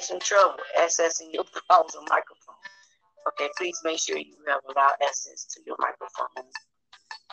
having 0.00 0.20
some 0.20 0.20
trouble 0.20 0.62
accessing 0.78 1.32
your 1.32 1.44
browser 1.68 1.98
microphone. 2.08 2.56
Okay, 3.28 3.48
please 3.56 3.78
make 3.84 3.98
sure 3.98 4.16
you 4.16 4.34
have 4.48 4.60
allowed 4.68 4.94
access 5.02 5.46
to 5.54 5.60
your 5.66 5.76
microphone. 5.78 6.50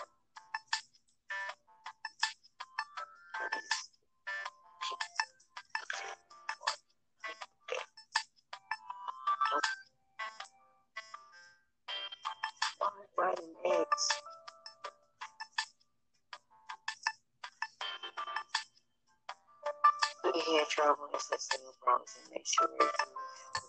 Have 20.85 20.93
trouble 20.93 21.09
accessing 21.17 21.63
your 21.63 21.73
browser, 21.83 22.21
make 22.31 22.45
sure 22.45 22.69
have 22.69 23.09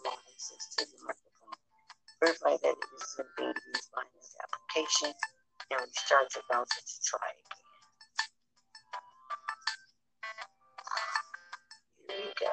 allowed 0.05 0.21
access 0.29 0.69
to 0.77 0.85
your 0.85 1.01
microphone. 1.09 1.57
Verify 2.21 2.55
that 2.61 2.77
it 2.77 2.93
is 2.93 3.17
used 3.41 3.89
by 3.97 4.05
this 4.13 4.37
application 4.45 5.17
and 5.71 5.81
restart 5.81 6.29
your 6.35 6.45
browser 6.51 6.83
to 6.85 6.97
try 7.09 7.33
again. 7.33 7.65
Here 12.07 12.21
we 12.21 12.33
go. 12.37 12.53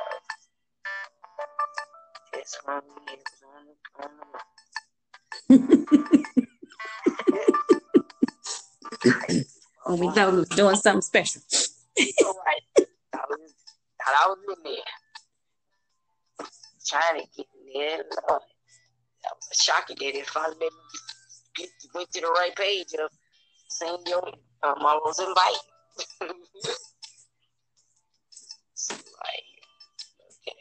This 2.33 2.55
one 2.63 2.87
is 3.11 3.43
on 3.43 3.63
the, 3.67 3.75
on 4.03 4.11
the 5.49 5.83
Oh, 9.85 9.95
we 9.95 10.09
thought 10.11 10.33
we 10.33 10.45
doing 10.55 10.77
something 10.77 11.01
special. 11.01 11.41
I 14.15 14.27
was 14.27 14.37
in 14.57 14.63
there. 14.63 14.93
Trying 16.87 17.21
to 17.21 17.27
get 17.35 17.45
in 17.55 17.73
there. 17.73 17.97
Lord. 18.29 18.41
That 19.23 19.31
was 19.35 19.49
a 19.51 19.63
shocking 19.63 19.97
that 19.99 20.17
if 20.17 20.35
I 20.35 20.49
been 20.59 20.69
get, 21.55 21.69
went 21.95 22.11
to 22.11 22.21
the 22.21 22.27
right 22.27 22.55
page 22.55 22.93
of 22.93 23.09
seeing 23.69 23.97
your 24.07 24.27
um, 24.63 24.75
I 24.79 24.99
was 25.03 25.19
invited. 25.19 26.75
Okay. 30.45 30.53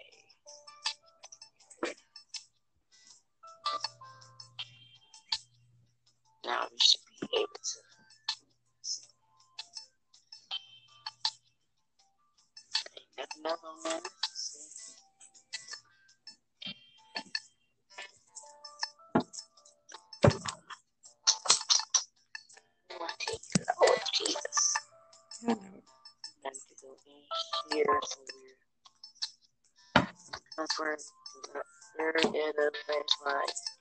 Now 6.45 6.67
we 6.71 6.79
should 6.81 7.01
third 32.63 32.77
and 32.89 33.72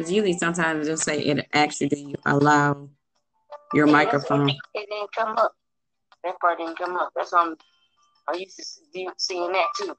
Because 0.00 0.12
usually 0.12 0.32
sometimes 0.32 0.86
it'll 0.86 0.96
say 0.96 1.20
it 1.20 1.46
actually 1.52 1.88
do 1.88 1.98
you 1.98 2.14
allow 2.24 2.88
your 3.74 3.86
Yeah, 3.86 3.92
microphone. 3.92 4.48
It, 4.48 4.56
it 4.72 4.88
didn't 4.88 5.12
come 5.14 5.36
up. 5.36 5.52
That 6.24 6.40
part 6.40 6.56
didn't 6.56 6.78
come 6.78 6.96
up. 6.96 7.10
That's 7.14 7.34
on. 7.34 7.54
I'm, 8.26 8.38
used 8.38 8.56
to 8.56 8.64
see, 8.64 9.10
seeing 9.18 9.52
that 9.52 9.66
too. 9.78 9.94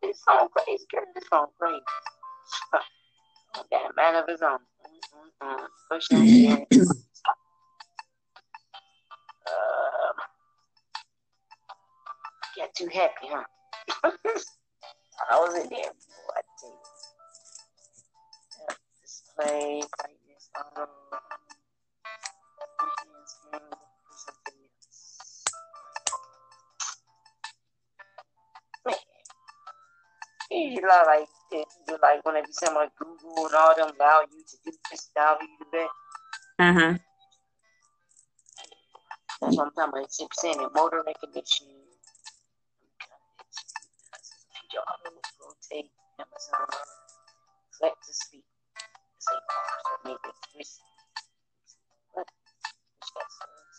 This 0.00 0.18
song 0.24 0.48
crazy, 0.56 0.86
girl. 0.90 1.04
This 1.14 1.24
song 1.28 1.48
crazy. 1.60 1.78
Got 3.70 3.90
a 3.90 3.94
man 3.96 4.14
of 4.14 4.24
his 4.30 4.40
own. 4.40 4.60
Mm-mm-mm. 5.42 5.66
Push 5.90 6.08
that. 6.08 6.66
Um, 9.48 10.14
got 12.58 12.74
too 12.74 12.88
happy, 12.92 13.28
huh? 13.30 13.44
I 15.30 15.38
was 15.40 15.54
in 15.54 15.70
there. 15.70 15.80
Boy, 15.80 16.40
Auto. 19.40 20.88
and 23.04 23.26
something 24.16 24.54
else. 24.64 25.44
Man. 28.84 28.94
You 30.50 30.80
know, 30.80 31.02
like, 31.06 31.28
you 31.52 31.64
like 32.02 32.24
whenever 32.24 32.46
you 32.46 32.52
say 32.52 32.72
like 32.74 32.90
Google 32.96 33.46
and 33.46 33.54
all 33.54 33.76
them 33.76 33.92
allow 34.00 34.22
you 34.32 34.42
to 34.42 34.56
do 34.64 34.72
this, 34.90 35.10
allow 35.16 35.38
you 35.40 35.48
to 35.58 35.66
that. 35.72 35.88
Uh 36.58 36.72
huh. 36.72 36.98
That's 39.40 39.56
what 39.56 39.66
I'm 39.66 39.72
talking 39.72 39.90
about. 39.90 40.04
It's 40.04 40.40
saying 40.40 40.58
that 40.58 40.74
motor 40.74 41.02
recognition. 41.06 41.66
Rotate, 45.40 45.90
Amazon, 46.18 46.66
select 47.70 47.96
to 48.06 48.12
speak. 48.14 48.44
Say 49.28 49.38
pause 49.50 49.86
or 49.92 49.98
make 50.10 50.24
it 50.24 50.36
switch. 50.52 50.74
Which 52.14 52.28
that 53.16 53.30
says. 53.30 53.76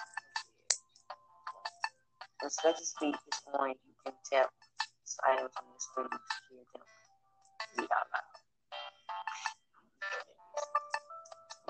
When 2.42 2.52
select 2.52 2.80
to 2.80 2.86
speak 2.86 3.16
is 3.16 3.42
on, 3.54 3.70
you 3.70 3.96
can 4.06 4.14
tap 4.32 4.50
this 5.04 5.18
items 5.28 5.52
on 5.58 5.66
the 5.74 5.80
screen 5.80 6.10
to 6.10 6.20
hear 6.50 6.64
them 6.74 6.84
read 7.78 7.90
out 7.98 8.08
loud. 8.14 8.30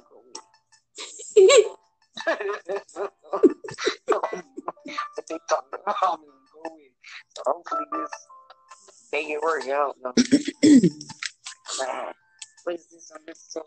Go 0.10 0.18
with 0.26 0.38
it. 1.38 2.88
but 5.16 5.26
they 5.30 5.40
talking 5.50 5.80
about 5.82 6.20
me 6.22 6.28
and 6.28 6.48
go 6.54 6.62
in. 6.76 6.94
So 7.36 7.44
hopefully 7.48 7.86
this 7.94 8.12
make 9.14 9.30
it 9.30 9.42
work. 9.42 9.64
I 9.64 9.68
don't 9.70 9.98
know. 10.04 10.14
Is 13.30 13.58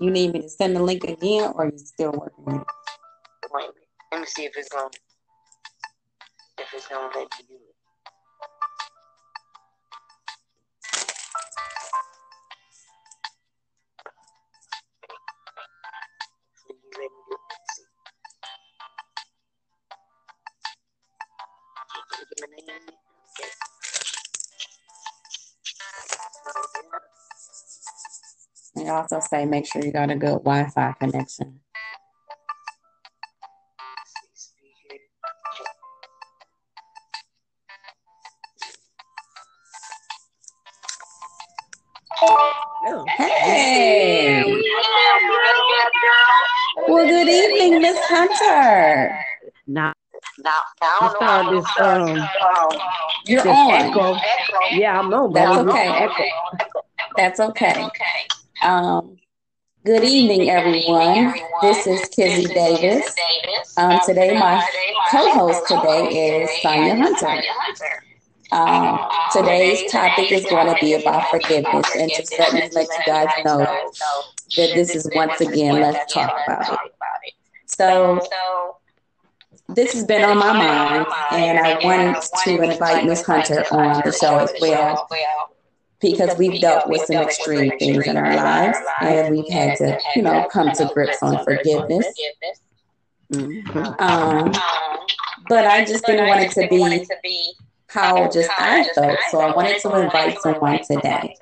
You 0.00 0.10
need 0.10 0.32
me 0.32 0.42
to 0.42 0.48
send 0.48 0.76
the 0.76 0.82
link 0.82 1.04
again, 1.04 1.52
or 1.56 1.66
you 1.66 1.78
still 1.78 2.12
working 2.12 2.44
it? 2.60 2.66
Wait. 3.52 3.70
Let 4.12 4.20
me 4.20 4.26
see 4.26 4.44
if 4.44 4.56
it's 4.56 4.68
to 4.68 4.90
If 6.58 6.68
it's 6.74 6.86
gonna 6.88 7.06
let 7.16 7.28
me 7.50 7.57
also 29.10 29.26
say 29.26 29.44
make 29.46 29.66
sure 29.66 29.84
you 29.84 29.92
got 29.92 30.10
a 30.10 30.14
good 30.16 30.44
Wi-Fi 30.44 30.92
connection. 31.00 31.60
Let's 33.78 34.12
see, 34.14 34.28
speaker. 34.34 34.98
Check. 35.56 35.66
Oh, 42.86 43.04
hey! 43.16 44.44
Well, 46.88 47.06
good 47.06 47.28
evening, 47.28 47.80
Miss 47.80 47.98
Hunter. 48.00 49.24
Now 49.66 49.92
Now, 50.38 50.52
now 50.80 50.98
I 51.00 51.14
found 51.18 51.56
this 51.56 51.66
um 51.80 52.28
You're 53.26 53.42
this 53.42 53.52
on. 53.52 53.72
echo. 53.74 54.16
Yeah, 54.72 54.98
I'm 54.98 55.12
on, 55.12 55.32
but 55.32 55.40
That's 55.40 55.58
it 55.58 55.64
was 55.64 55.74
okay. 55.74 55.88
echo. 55.88 56.80
That's 57.16 57.40
okay. 57.40 57.88
Um, 58.62 59.18
good 59.84 60.04
evening, 60.04 60.50
everyone. 60.50 61.34
This 61.62 61.86
is 61.86 62.08
Kizzy 62.08 62.52
Davis. 62.52 63.14
Um, 63.76 64.00
today, 64.04 64.38
my 64.38 64.64
co-host 65.10 65.66
today 65.68 66.42
is 66.42 66.50
Sonia 66.62 66.96
Hunter. 66.96 67.42
Um, 68.50 68.98
today's 69.32 69.90
topic 69.90 70.32
is 70.32 70.44
going 70.46 70.66
to 70.66 70.76
be 70.80 70.94
about 70.94 71.28
forgiveness, 71.30 71.86
and 71.96 72.10
just 72.16 72.38
let 72.38 72.52
me 72.54 72.68
let 72.72 72.88
you 72.88 73.04
guys 73.06 73.28
know 73.44 73.58
that 74.56 74.74
this 74.74 74.94
is 74.94 75.08
once 75.14 75.40
again 75.40 75.80
Let's 75.80 76.12
Talk 76.12 76.32
About 76.46 76.78
It. 77.24 77.34
So, 77.66 78.20
this 79.68 79.92
has 79.92 80.04
been 80.04 80.24
on 80.24 80.38
my 80.38 80.52
mind, 80.52 81.06
and 81.32 81.58
I 81.58 81.78
wanted 81.84 82.16
to 82.44 82.62
invite 82.62 83.04
Miss 83.04 83.24
Hunter 83.24 83.64
on 83.70 84.02
the 84.04 84.12
show 84.12 84.38
as 84.38 84.52
well 84.60 85.08
because 86.00 86.36
we've 86.38 86.60
dealt 86.60 86.88
with 86.88 87.02
some 87.02 87.16
extreme 87.16 87.76
things 87.78 88.06
in 88.06 88.16
our 88.16 88.34
lives, 88.36 88.78
and 89.00 89.34
we've 89.34 89.48
had 89.48 89.76
to, 89.78 89.98
you 90.14 90.22
know, 90.22 90.46
come 90.50 90.70
to 90.72 90.90
grips 90.94 91.22
on 91.22 91.42
forgiveness. 91.44 92.06
Mhm. 93.32 94.00
Um, 94.00 94.52
but 95.48 95.66
I 95.66 95.84
just 95.84 96.04
didn't 96.06 96.28
want 96.28 96.40
it 96.40 96.52
to 96.52 96.66
be 96.68 97.54
how 97.88 98.28
just 98.28 98.50
I 98.58 98.84
felt, 98.94 99.18
so 99.30 99.40
I 99.40 99.54
wanted 99.54 99.80
to 99.80 100.00
invite 100.00 100.40
someone 100.40 100.80
today. 100.84 101.34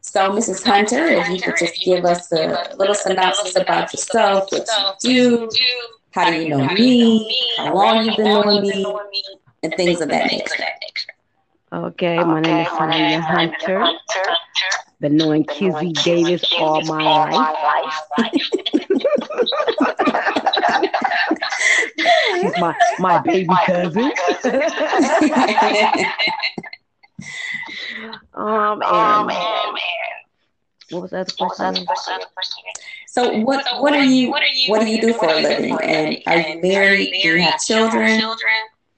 So, 0.00 0.30
Mrs. 0.30 0.64
Hunter, 0.64 1.06
if 1.06 1.28
you 1.28 1.40
could 1.40 1.56
just 1.58 1.82
give 1.84 2.04
us 2.04 2.30
a 2.32 2.74
little 2.76 2.94
synopsis 2.94 3.56
about 3.56 3.92
yourself, 3.92 4.50
what 4.52 4.68
you 5.02 5.48
do, 5.50 5.64
how 6.10 6.30
do 6.30 6.36
you 6.36 6.48
know 6.50 6.66
me, 6.68 7.36
how 7.56 7.74
long 7.74 8.04
you've 8.04 8.16
been 8.16 8.26
knowing 8.26 8.62
me, 8.62 8.84
and 9.62 9.74
things 9.76 10.00
of 10.00 10.08
that 10.10 10.30
nature. 10.30 10.64
Okay, 11.72 12.18
my 12.18 12.40
name 12.40 12.66
is 12.66 12.68
Sonia 12.68 13.20
Hunter. 13.22 13.86
Been 15.00 15.16
knowing 15.16 15.44
Kizzy 15.44 15.92
Davis 15.92 16.44
all 16.58 16.82
my 16.82 17.30
life. 17.30 17.94
She's 22.40 22.58
my 22.58 22.76
my 22.98 23.18
baby 23.20 23.48
cousin. 23.64 24.04
um, 28.34 28.82
and 28.82 29.38
what 30.90 31.02
was 31.02 31.10
the 31.10 31.20
other 31.20 31.32
question? 31.32 31.86
So, 33.06 33.38
what 33.40 33.64
what 33.80 33.94
are 33.94 34.04
you 34.04 34.30
what 34.30 34.80
do 34.80 34.86
you 34.90 35.00
do 35.00 35.12
for 35.14 35.28
a 35.28 35.40
living? 35.40 35.78
And 35.82 36.18
are 36.26 36.38
you 36.38 36.60
married? 36.60 37.12
Do 37.22 37.28
you 37.28 37.40
have 37.40 37.58
children? 37.60 38.20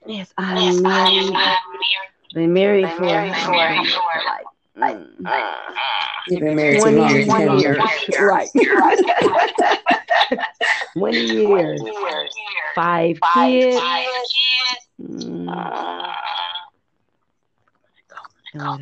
Yes, 0.05 0.33
I'm 0.37 0.81
married. 0.81 1.33
Been 2.35 2.51
married 2.51 2.89
for 2.89 3.05
like 3.05 3.31
mm, 4.77 5.07
You've 6.27 6.41
been 6.41 6.55
married 6.57 6.73
too 6.75 6.81
20 6.81 6.97
long. 6.97 7.09
years. 7.11 7.27
You 7.27 7.33
can't 7.33 8.19
Right. 8.19 8.49
20 10.97 11.17
years. 11.17 11.81
Five 12.75 13.19
kids. 13.33 13.77
Mm, 15.01 15.45
what? 18.53 18.81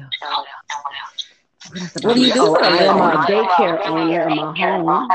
What 2.02 2.14
do 2.16 2.22
you 2.22 2.34
do 2.34 2.42
Oh, 2.42 2.56
for 2.56 2.62
a 2.62 2.68
I 2.68 2.78
am 2.84 3.00
a 3.00 3.06
living? 3.06 3.46
daycare 3.48 3.86
owner 3.86 4.28
in 4.30 4.36
my 4.36 4.58
home 4.58 5.10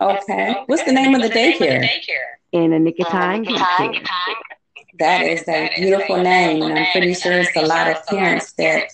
Okay. 0.00 0.54
What's 0.66 0.84
the 0.84 0.92
name 0.92 1.14
of 1.16 1.22
the 1.22 1.28
daycare? 1.28 1.88
in 2.52 2.72
a 2.72 2.78
nick 2.78 2.98
of 3.00 3.08
time 3.08 3.44
daycare. 3.44 3.94
That 4.98 5.22
is 5.22 5.46
a 5.48 5.70
beautiful 5.76 6.22
name, 6.22 6.62
and 6.62 6.78
I'm 6.78 6.86
pretty 6.92 7.14
sure 7.14 7.32
it's 7.32 7.56
a 7.56 7.62
lot 7.62 7.88
of 7.90 8.04
parents 8.06 8.52
that 8.52 8.88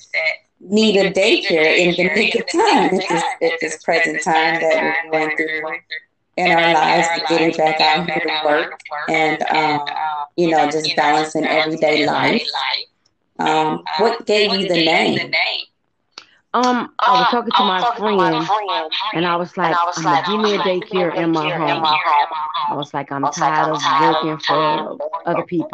need 0.61 0.97
a 0.97 1.11
daycare 1.13 1.77
in 1.77 1.95
the 1.97 2.05
nick 2.15 2.35
of 2.35 2.47
time 2.49 2.85
at 2.85 3.09
this, 3.09 3.25
at 3.43 3.53
this 3.61 3.83
present 3.83 4.23
time 4.23 4.61
that 4.61 4.97
we're 5.05 5.11
going 5.11 5.37
through 5.37 5.63
in 6.37 6.51
our 6.51 6.75
lives, 6.75 7.09
getting 7.29 7.57
back 7.57 7.81
out 7.81 8.09
here 8.09 8.23
to 8.25 8.41
work 8.45 8.79
and, 9.09 9.43
um, 9.51 9.87
you 10.37 10.51
know, 10.51 10.71
just 10.71 10.95
balancing 10.97 11.45
everyday 11.47 12.07
life. 12.07 12.47
Um, 13.39 13.83
what 13.99 14.27
gave 14.27 14.53
you 14.53 14.69
the 14.69 14.85
name? 14.85 15.33
Um, 16.57 16.91
I 17.01 17.13
was 17.19 17.29
talking 17.31 17.53
to 17.53 17.65
my 17.65 17.85
friend, 17.99 18.49
and 19.13 19.27
I 19.27 19.37
was 19.37 19.55
like, 19.59 19.77
I'm 19.77 20.03
gonna 20.05 20.23
give 20.27 20.41
me 20.41 20.55
a 20.55 20.59
daycare 20.59 21.15
in 21.15 21.31
my 21.31 21.51
home. 21.51 21.85
I 22.71 22.75
was 22.75 22.95
like, 22.95 23.13
I'm 23.13 23.25
tired 23.31 23.69
of 23.75 23.83
working 24.01 24.39
for 24.39 24.99
other 25.27 25.43
people, 25.43 25.71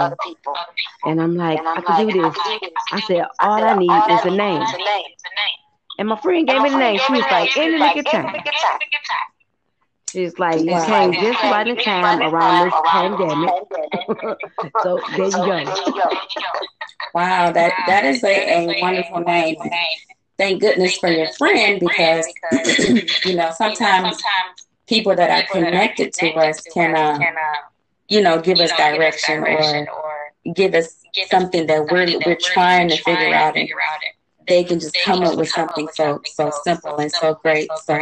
and 1.07 1.21
I'm 1.23 1.37
like, 1.37 1.61
I 1.65 1.81
can 1.83 2.07
do 2.11 2.21
this. 2.21 2.37
I 2.91 3.01
said, 3.01 3.27
all 3.41 3.63
I 3.65 3.79
need 3.79 3.93
is 4.11 4.25
a 4.25 4.31
name. 4.31 4.65
And 5.99 6.09
my 6.09 6.19
friend 6.21 6.49
gave 6.49 6.61
me 6.63 6.71
the 6.71 6.79
name. 6.79 6.99
She 6.99 7.13
was 7.13 7.25
like, 7.31 7.57
in 7.57 7.73
the 7.73 7.79
nick 7.79 8.05
time. 8.07 8.27
She's 10.11 10.39
like, 10.39 10.63
you 10.63 10.73
Wow. 10.73 10.85
came 10.85 11.13
just 11.15 11.43
right 11.45 11.67
in 11.67 11.77
time 11.77 12.21
around 12.23 12.67
this 12.67 12.75
pandemic. 12.87 13.51
so 14.83 15.01
there 15.17 15.27
you 15.27 15.33
go. 15.33 15.65
Wow, 17.15 17.53
that, 17.53 17.73
that 17.87 18.05
is 18.05 18.25
a, 18.25 18.67
a 18.67 18.81
wonderful 18.83 19.21
name. 19.21 19.57
Thank 20.39 20.61
goodness 20.61 20.97
for 20.99 21.09
your 21.09 21.33
friend 21.35 21.81
because, 21.81 22.27
you 23.25 23.37
know, 23.37 23.51
sometimes 23.57 24.23
people 24.87 25.15
that 25.15 25.31
are 25.31 25.47
connected 25.53 26.13
to 26.15 26.33
us 26.35 26.63
can, 26.63 26.97
uh, 26.97 27.19
you 28.09 28.23
know, 28.23 28.41
give 28.41 28.59
us 28.59 28.73
direction 28.73 29.45
or 29.45 29.87
give 30.55 30.75
us 30.75 31.03
something 31.31 31.67
that 31.67 31.87
we're, 31.91 32.19
we're 32.27 32.37
trying 32.37 32.89
to 32.89 32.97
figure 32.97 33.35
out 33.35 33.57
and 33.57 33.69
they 34.49 34.65
can 34.65 34.81
just 34.81 34.97
come 35.05 35.23
up 35.23 35.37
with 35.37 35.49
something 35.49 35.89
so, 35.95 36.21
so 36.25 36.51
simple 36.65 36.97
and 36.99 37.13
so 37.13 37.35
great. 37.35 37.69
So 37.85 38.01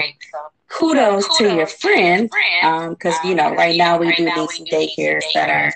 kudos 0.68 1.26
to 1.38 1.54
your 1.54 1.66
friend, 1.66 2.30
because 2.90 3.14
um, 3.22 3.28
you 3.28 3.34
know 3.34 3.54
right 3.54 3.76
now 3.76 3.98
we 3.98 4.14
do 4.14 4.24
need 4.24 4.50
some 4.50 4.66
daycares 4.66 5.24
that 5.34 5.48
are 5.48 5.72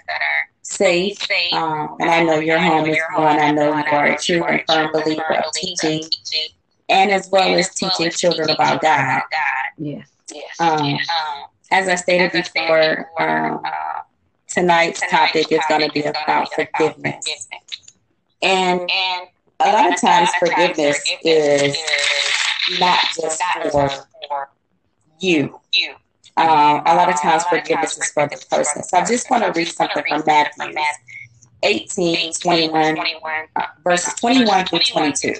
safe. 0.65 1.19
Um, 1.53 1.97
and 2.01 2.11
I 2.11 2.23
know 2.23 2.39
your 2.39 2.59
home 2.59 2.87
is 2.87 2.99
one. 3.15 3.39
I 3.39 3.53
know 3.53 3.77
you 3.77 3.85
are 3.85 4.07
a 4.07 4.19
true 4.19 4.45
and 4.45 4.63
firm 4.67 4.91
believer 4.93 5.35
of 5.35 5.53
teaching, 5.55 6.03
and 6.89 7.11
as 7.11 7.29
well 7.31 7.57
as 7.59 7.73
teaching 7.75 8.11
children 8.11 8.51
about 8.51 8.83
God. 8.83 9.23
Yes. 9.79 10.09
Um, 10.59 10.99
as 11.71 11.89
I 11.89 11.95
stated 11.95 12.33
before, 12.33 13.11
um, 13.21 13.63
tonight's 14.49 15.01
topic 15.11 15.51
is 15.51 15.61
going 15.69 15.83
to 15.83 15.93
be 15.93 16.03
about 16.03 16.53
forgiveness. 16.53 17.49
And 18.43 18.81
a 19.61 19.73
lot 19.73 19.93
of 19.93 20.01
times, 20.01 20.31
forgiveness 20.39 21.01
is 21.23 21.77
not 22.79 23.01
just 23.21 23.43
for 23.71 23.91
you. 25.21 25.59
Um, 26.37 26.83
a 26.85 26.95
lot 26.97 27.09
of 27.09 27.21
times, 27.21 27.45
forgiveness 27.45 27.97
is 27.97 28.11
for 28.11 28.27
the 28.27 28.45
person. 28.51 28.83
So 28.83 28.99
I 28.99 29.05
just 29.05 29.31
want 29.31 29.45
to 29.45 29.53
read 29.59 29.69
something 29.69 30.03
from 30.09 30.23
Matthew 30.27 30.75
18, 31.63 32.33
21, 32.35 32.99
uh, 33.57 33.63
verses 33.85 34.15
21 34.15 34.67
through 34.67 34.81
22. 34.81 35.35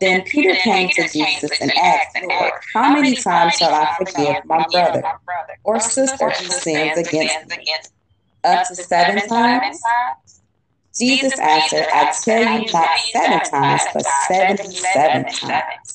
Then 0.00 0.22
Peter 0.22 0.54
came 0.56 0.88
to 0.90 1.08
Jesus 1.08 1.50
and 1.60 1.72
asked, 1.76 2.16
Lord, 2.22 2.52
how 2.74 2.92
many 2.92 3.16
times 3.16 3.54
shall 3.54 3.74
I 3.74 3.94
forgive 3.98 4.44
my 4.44 4.64
brother 4.70 5.02
or 5.64 5.80
sister 5.80 6.30
who 6.30 6.44
sins 6.44 6.98
against 6.98 7.48
me? 7.48 7.66
Up 8.44 8.66
to 8.68 8.74
seven 8.74 9.26
times? 9.28 9.80
Jesus 10.98 11.38
answered, 11.38 11.86
I 11.92 12.12
tell 12.22 12.60
you 12.60 12.72
not 12.72 12.98
seven 13.12 13.40
times, 13.50 13.82
but 13.94 14.06
seventy-seven 14.28 15.24
times. 15.24 15.94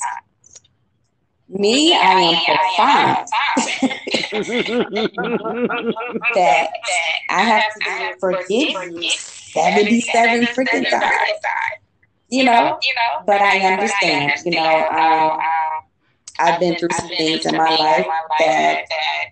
Me, 1.48 1.94
I 1.94 2.22
am 2.22 2.58
profound 2.58 3.28
that 6.34 6.70
I 7.30 7.42
have 7.42 7.64
to 7.76 8.16
forgive 8.20 8.70
you 8.92 9.10
77 9.12 10.46
freaking 10.48 10.90
times 10.90 11.40
you 12.30 12.44
know, 12.44 12.78
you 12.84 12.94
know, 12.96 13.24
but 13.26 13.42
I 13.42 13.60
understand, 13.60 14.34
you 14.44 14.52
know, 14.52 14.88
um, 14.88 15.40
I've 16.40 16.60
been 16.60 16.76
through 16.76 16.90
some 16.92 17.08
things 17.10 17.46
in 17.46 17.56
my 17.56 17.70
life 17.76 18.08
that 18.40 18.86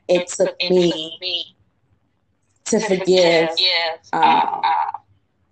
it 0.07 0.27
took 0.27 0.55
me 0.61 1.55
to 2.65 2.79
forgive 2.79 3.49
um, 4.13 4.61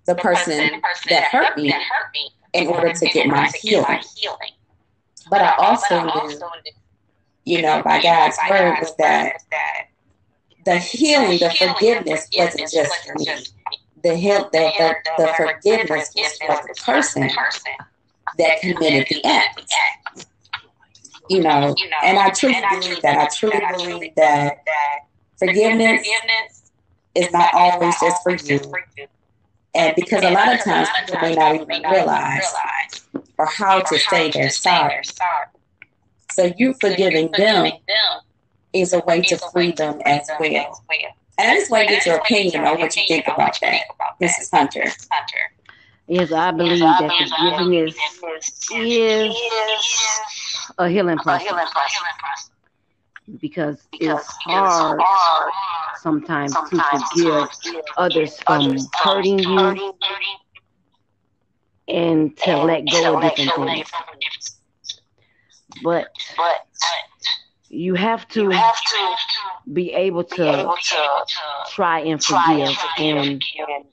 the 0.05 0.15
person 0.15 0.81
that 1.09 1.23
hurt 1.31 1.57
me 1.57 1.73
in 2.53 2.67
order 2.67 2.93
to 2.93 3.05
get 3.07 3.27
my 3.27 3.51
healing. 3.61 3.99
But 5.31 5.41
I 5.41 5.55
also 5.57 6.03
knew, 6.03 6.39
you 7.45 7.61
know, 7.63 7.81
by 7.83 8.01
God's 8.01 8.37
word 8.49 8.75
was 8.81 8.95
that 8.97 9.37
the 10.65 10.77
healing, 10.77 11.39
the 11.39 11.49
forgiveness 11.49 12.27
wasn't 12.37 12.69
just 12.69 13.05
for 13.05 13.15
me 13.15 13.27
the 14.03 14.17
help 14.17 14.51
that 14.51 14.73
the, 15.17 15.23
the 15.23 15.33
forgiveness 15.35 16.11
was 16.15 16.37
for 16.37 16.67
the 16.67 16.75
person 16.83 17.29
that 18.37 18.59
committed 18.61 19.07
the 19.09 19.23
act. 19.25 19.61
You 21.29 21.41
know, 21.41 21.75
and 22.03 22.19
I 22.19 22.29
truly 22.31 22.61
believe 22.69 23.01
that. 23.03 23.17
I 23.17 23.27
truly 23.27 23.61
believe 23.71 24.15
that 24.15 24.57
forgiveness 25.39 26.05
is 27.15 27.31
not 27.31 27.53
always 27.53 27.95
just 28.01 28.21
for 28.23 28.35
you. 28.35 28.59
And 29.73 29.95
because 29.95 30.23
a 30.23 30.31
lot 30.31 30.53
of 30.53 30.63
times 30.63 30.89
people 31.05 31.21
may 31.21 31.35
not 31.35 31.55
even 31.55 31.83
realize 31.89 32.55
or 33.37 33.45
how 33.45 33.79
to 33.79 33.97
say 33.97 34.29
they're 34.31 34.49
sorry. 34.49 35.01
So 36.31 36.51
you 36.57 36.73
forgiving 36.79 37.31
them 37.31 37.71
is 38.73 38.93
a 38.93 38.99
way 38.99 39.21
to 39.21 39.37
free 39.51 39.71
them 39.71 40.01
as 40.05 40.29
well. 40.39 40.83
And 41.37 41.51
I 41.51 41.55
just 41.55 41.71
want 41.71 41.87
to 41.87 41.93
get 41.95 42.05
your 42.05 42.17
opinion 42.17 42.65
on 42.65 42.79
what 42.79 42.95
you 42.95 43.03
think 43.07 43.27
about 43.27 43.59
that, 43.61 43.81
Mrs. 44.21 44.49
Hunter. 44.53 44.91
Yes, 46.07 46.31
I 46.31 46.51
believe 46.51 46.79
that 46.79 46.99
forgiveness 47.29 47.95
is 48.73 49.41
a 50.77 50.89
healing 50.89 51.17
process 51.17 52.51
because 53.39 53.87
it's 53.93 54.27
hard 54.43 54.99
sometimes 56.01 56.53
to 56.53 56.83
forgive 56.91 57.49
others 57.97 58.39
from 58.41 58.77
hurting 59.03 59.39
you 59.39 59.93
and 61.87 62.35
to 62.37 62.57
let 62.63 62.85
go 62.89 63.17
of 63.17 63.21
different 63.35 63.53
things. 63.55 63.91
But 65.83 66.07
you 67.69 67.95
have 67.95 68.27
to, 68.29 68.41
you 68.43 68.49
have 68.49 68.75
to 68.75 69.15
be 69.71 69.93
able 69.93 70.23
to, 70.23 70.35
be 70.35 70.43
able 70.43 70.75
to 70.75 71.25
try 71.69 71.99
and 71.99 72.23
forgive 72.23 72.77
and 72.97 73.19
and 73.19 73.85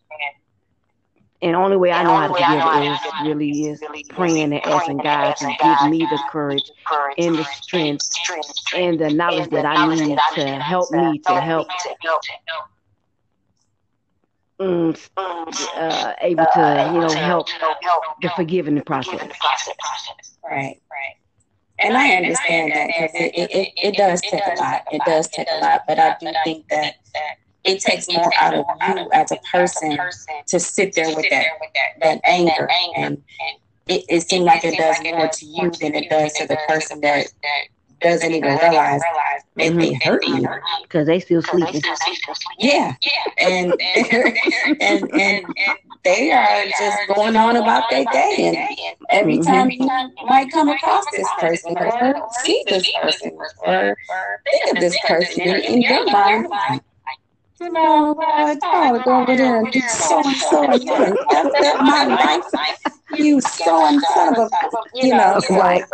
only 1.43 1.77
way 1.77 1.93
I 1.93 2.03
know 2.03 2.17
how 2.17 2.29
to 2.29 2.35
forgive 2.35 2.93
is 2.93 2.99
really 3.23 3.51
is 3.67 3.81
praying 4.09 4.53
and 4.53 4.65
asking 4.65 4.99
God 4.99 5.37
to 5.37 5.57
give 5.63 5.91
me 5.91 5.99
the 6.01 6.19
courage 6.31 6.71
and 7.17 7.39
the 7.39 7.45
strength 7.45 8.09
and 8.75 8.99
the 8.99 9.11
knowledge 9.11 9.51
that 9.51 9.65
I 9.65 9.95
need 9.95 10.19
to 10.35 10.47
help 10.47 10.91
me 10.91 11.19
to 11.27 11.41
help 11.41 11.69
mm, 14.61 15.11
uh, 15.17 16.13
able 16.21 16.47
to 16.55 16.91
you 16.93 17.01
know 17.01 17.13
help 17.13 17.49
the 18.23 18.31
forgiving 18.31 18.81
process. 18.83 19.31
Right, 20.45 20.81
right. 20.91 21.15
And 21.81 21.97
I 21.97 22.11
understand 22.17 22.73
that 22.73 22.89
because 22.89 23.11
it, 23.15 23.33
it, 23.35 23.51
it, 23.55 23.73
it 23.77 23.97
does 23.97 24.21
take 24.23 24.43
a 24.45 24.61
lot. 24.61 24.83
It 24.91 25.03
does 25.07 25.29
take 25.29 25.47
a 25.51 25.61
lot. 25.61 25.83
But 25.87 25.99
I 26.01 26.17
do 26.21 26.33
think 26.45 26.69
that 26.71 26.95
it 27.69 27.81
takes 27.81 28.09
more 28.09 28.33
out 28.41 28.55
of 28.55 28.65
you 28.89 29.11
as 29.13 29.31
a 29.31 29.37
person 29.51 29.99
to 30.47 30.59
sit 30.59 30.95
there 30.95 31.15
with 31.15 31.27
that, 31.31 31.47
that 32.01 32.21
anger. 32.25 32.69
And 32.97 33.23
it, 33.87 34.05
it 34.09 34.29
seems 34.29 34.45
like 34.45 34.65
it 34.65 34.77
does 34.77 34.97
more 35.03 35.29
to 35.29 35.47
you 35.47 35.71
than 35.81 35.95
it 35.95 36.09
does 36.09 36.33
to 36.35 36.47
the 36.47 36.59
person 36.67 37.01
that 37.03 37.27
doesn't 38.01 38.33
even 38.33 38.57
realize 38.57 39.01
they 39.57 39.71
may 39.71 39.93
mm-hmm. 39.93 40.09
hurt 40.09 40.25
you. 40.25 40.49
Because 40.83 41.07
they 41.07 41.19
still 41.21 41.43
sleeping. 41.43 41.83
Yeah, 42.59 42.95
and 43.39 43.75
and, 43.81 44.81
and 44.81 45.11
and 45.19 45.47
they 46.05 46.31
are 46.31 46.65
just 46.67 46.99
going 47.15 47.37
on 47.37 47.57
about 47.57 47.91
their 47.91 48.05
day, 48.13 48.35
and 48.39 48.97
every 49.11 49.39
mm-hmm. 49.39 49.51
time 49.51 49.71
you 49.71 50.27
might 50.27 50.51
come 50.53 50.69
across 50.69 51.05
this 51.13 51.29
person 51.39 51.77
or 51.77 52.29
see 52.45 52.63
this 52.69 52.91
person 53.03 53.37
or 53.65 53.97
think 54.45 54.77
of 54.77 54.81
this 54.81 54.97
person 55.07 55.43
in 55.43 55.83
your 55.83 56.09
mind, 56.11 56.49
you 57.61 57.73
know, 57.73 58.17
I 58.21 58.57
go 59.05 59.23
over 59.23 59.37
there 59.37 59.59
and 59.59 59.73
do 59.73 59.81
so 59.81 60.23
and 60.25 60.37
so 60.37 60.65
and 60.65 61.51
that's 61.55 61.81
my 61.81 62.05
life. 62.07 62.45
You 63.17 63.41
so 63.41 63.87
and 63.87 64.03
a, 64.03 64.51
you 64.95 65.11
know, 65.15 65.41
like, 65.51 65.85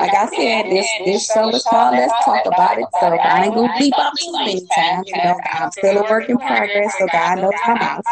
like 0.00 0.14
I 0.14 0.28
said, 0.34 0.70
this 0.70 0.88
this 1.04 1.26
show 1.26 1.48
is 1.50 1.62
called 1.64 1.94
Let's 1.94 2.12
Talk 2.24 2.46
About 2.46 2.78
It. 2.78 2.86
So 3.00 3.06
I 3.06 3.44
ain't 3.44 3.54
gonna 3.54 3.72
bleep 3.74 3.92
up 3.98 4.12
too 4.18 4.32
many 4.32 4.66
times. 4.74 5.08
You 5.08 5.16
know, 5.16 5.38
I'm 5.52 5.70
still 5.70 5.98
a 5.98 6.02
work 6.02 6.28
in 6.28 6.38
progress, 6.38 6.94
so 6.98 7.06
God 7.12 7.38
knows 7.38 7.52
my 7.66 7.74
mouth. 7.74 8.04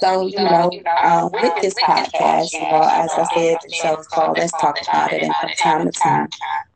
So, 0.00 0.26
you 0.26 0.36
know, 0.36 0.70
um, 1.02 1.30
with 1.32 1.60
this 1.62 1.74
podcast, 1.74 2.52
you 2.52 2.60
know, 2.60 2.88
as 2.90 3.10
I 3.12 3.26
said, 3.34 3.56
the 3.66 3.74
show 3.74 3.98
is 3.98 4.06
called 4.08 4.38
Let's 4.38 4.52
Talk 4.52 4.76
About 4.82 5.12
It. 5.12 5.22
And 5.22 5.34
from 5.34 5.50
time 5.58 5.86
to 5.86 5.92
time, 5.92 6.28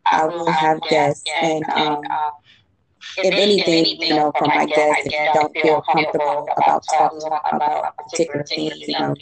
I 0.06 0.24
will 0.26 0.50
have 0.50 0.80
guests 0.88 1.24
and, 1.42 1.64
um, 1.70 2.02
if 3.16 3.36
anything, 3.36 3.86
you 4.00 4.14
know, 4.14 4.32
from 4.38 4.48
my 4.54 4.66
guests, 4.66 5.06
if 5.06 5.12
you 5.18 5.30
don't 5.32 5.56
feel 5.62 5.82
comfortable 5.82 6.48
about 6.56 6.82
talking 6.90 7.20
about 7.52 7.96
particular 7.96 8.44
things, 8.44 8.88
you 8.88 8.98
know, 8.98 9.14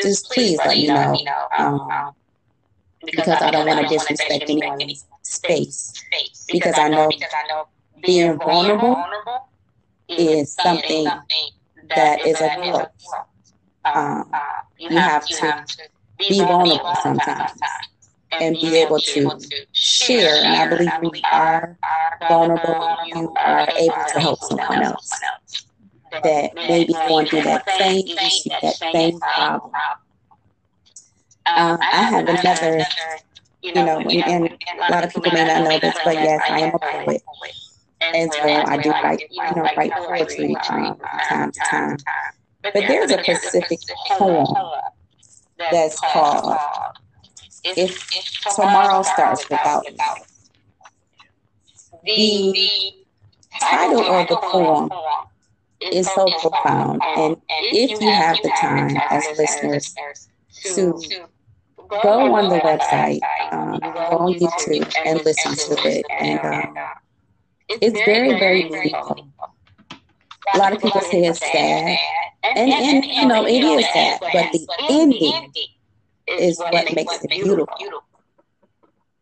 just 0.00 0.30
please 0.30 0.58
let 0.58 0.76
me 0.76 0.86
know. 0.86 1.18
Um, 1.58 2.12
because 3.04 3.40
I 3.40 3.50
don't 3.50 3.66
want 3.66 3.80
to 3.80 3.86
disrespect 3.86 4.44
anyone's 4.48 5.06
space. 5.22 5.92
Because 6.50 6.78
I 6.78 6.88
know 6.88 7.10
being 8.04 8.38
vulnerable 8.38 9.04
is 10.08 10.54
something 10.54 11.06
that 11.94 12.26
is 12.26 12.40
a 12.40 12.54
growth. 12.56 12.88
Um, 13.84 14.30
you 14.78 14.98
have 14.98 15.26
to 15.26 15.64
be 16.18 16.40
vulnerable 16.40 16.94
sometimes 17.02 17.52
and 18.32 18.54
be 18.54 18.76
able 18.76 18.98
to 18.98 19.40
share. 19.72 20.36
And 20.44 20.54
I 20.54 20.68
believe 20.68 20.92
when 21.00 21.14
you 21.14 21.22
are 21.30 21.78
vulnerable, 22.28 22.96
you 23.06 23.32
are 23.36 23.68
able 23.76 24.04
to 24.12 24.20
help 24.20 24.40
someone 24.40 24.82
else 24.82 25.10
that 26.22 26.54
may 26.54 26.84
be 26.84 26.92
going 26.92 27.26
through 27.26 27.42
that 27.42 27.68
same 27.78 28.06
issue, 28.06 28.50
that 28.62 28.74
same 28.74 29.18
problem. 29.20 29.72
Um, 31.46 31.78
I 31.80 32.02
have 32.02 32.28
another, 32.28 32.84
you 33.62 33.74
know, 33.74 33.98
and, 33.98 34.48
and 34.48 34.58
a 34.78 34.90
lot 34.90 35.04
of 35.04 35.12
people 35.12 35.32
may 35.32 35.44
not 35.44 35.64
know 35.64 35.78
this, 35.78 35.96
but 36.04 36.14
yes, 36.14 36.40
I 36.48 36.60
am 36.60 36.74
a 36.74 36.78
poet 36.78 37.22
as 38.00 38.30
well. 38.42 38.64
I 38.68 38.76
do 38.76 38.90
write, 38.90 39.22
you 39.30 39.42
know, 39.56 39.68
write 39.76 39.92
poetry 39.92 40.56
um, 40.68 40.96
from 40.96 41.08
time 41.28 41.52
to 41.52 41.60
time. 41.60 41.96
But 42.62 42.74
there's 42.74 43.10
a 43.10 43.22
specific 43.22 43.78
poem 44.10 44.46
that's 45.70 45.98
called 46.00 46.56
if, 47.64 47.78
if 48.12 48.54
tomorrow 48.54 49.02
starts 49.02 49.48
without 49.48 49.84
me. 52.04 52.52
the 53.52 53.58
title 53.60 54.00
of 54.04 54.28
the 54.28 54.36
poem 54.36 54.90
is 55.80 56.06
so 56.12 56.26
profound. 56.40 57.00
And 57.16 57.36
if 57.48 58.00
you 58.00 58.10
have 58.10 58.36
the 58.42 58.50
time 58.60 58.96
as 59.10 59.26
listeners 59.38 59.94
to 60.74 60.92
go 62.02 62.34
on 62.34 62.48
the 62.48 62.58
website, 62.60 63.20
um, 63.52 63.78
go 63.80 64.16
on 64.18 64.34
YouTube 64.34 64.92
and 65.04 65.24
listen 65.24 65.54
to 65.76 65.88
it. 65.88 66.06
And 66.20 66.40
um, 66.40 66.74
it's 67.68 68.00
very, 68.04 68.38
very 68.38 68.68
meaningful. 68.68 69.28
A 70.54 70.58
lot 70.58 70.72
of 70.72 70.80
people 70.80 71.00
say 71.00 71.24
it's 71.24 71.40
sad. 71.40 71.98
And, 72.42 72.72
and 72.72 73.04
you 73.04 73.26
know, 73.26 73.46
it 73.46 73.62
is 73.62 73.84
sad, 73.92 74.18
but 74.20 74.52
the 74.52 74.66
ending 74.90 75.52
is 76.30 76.58
what 76.58 76.94
makes 76.94 77.22
it 77.22 77.30
beautiful. 77.30 77.66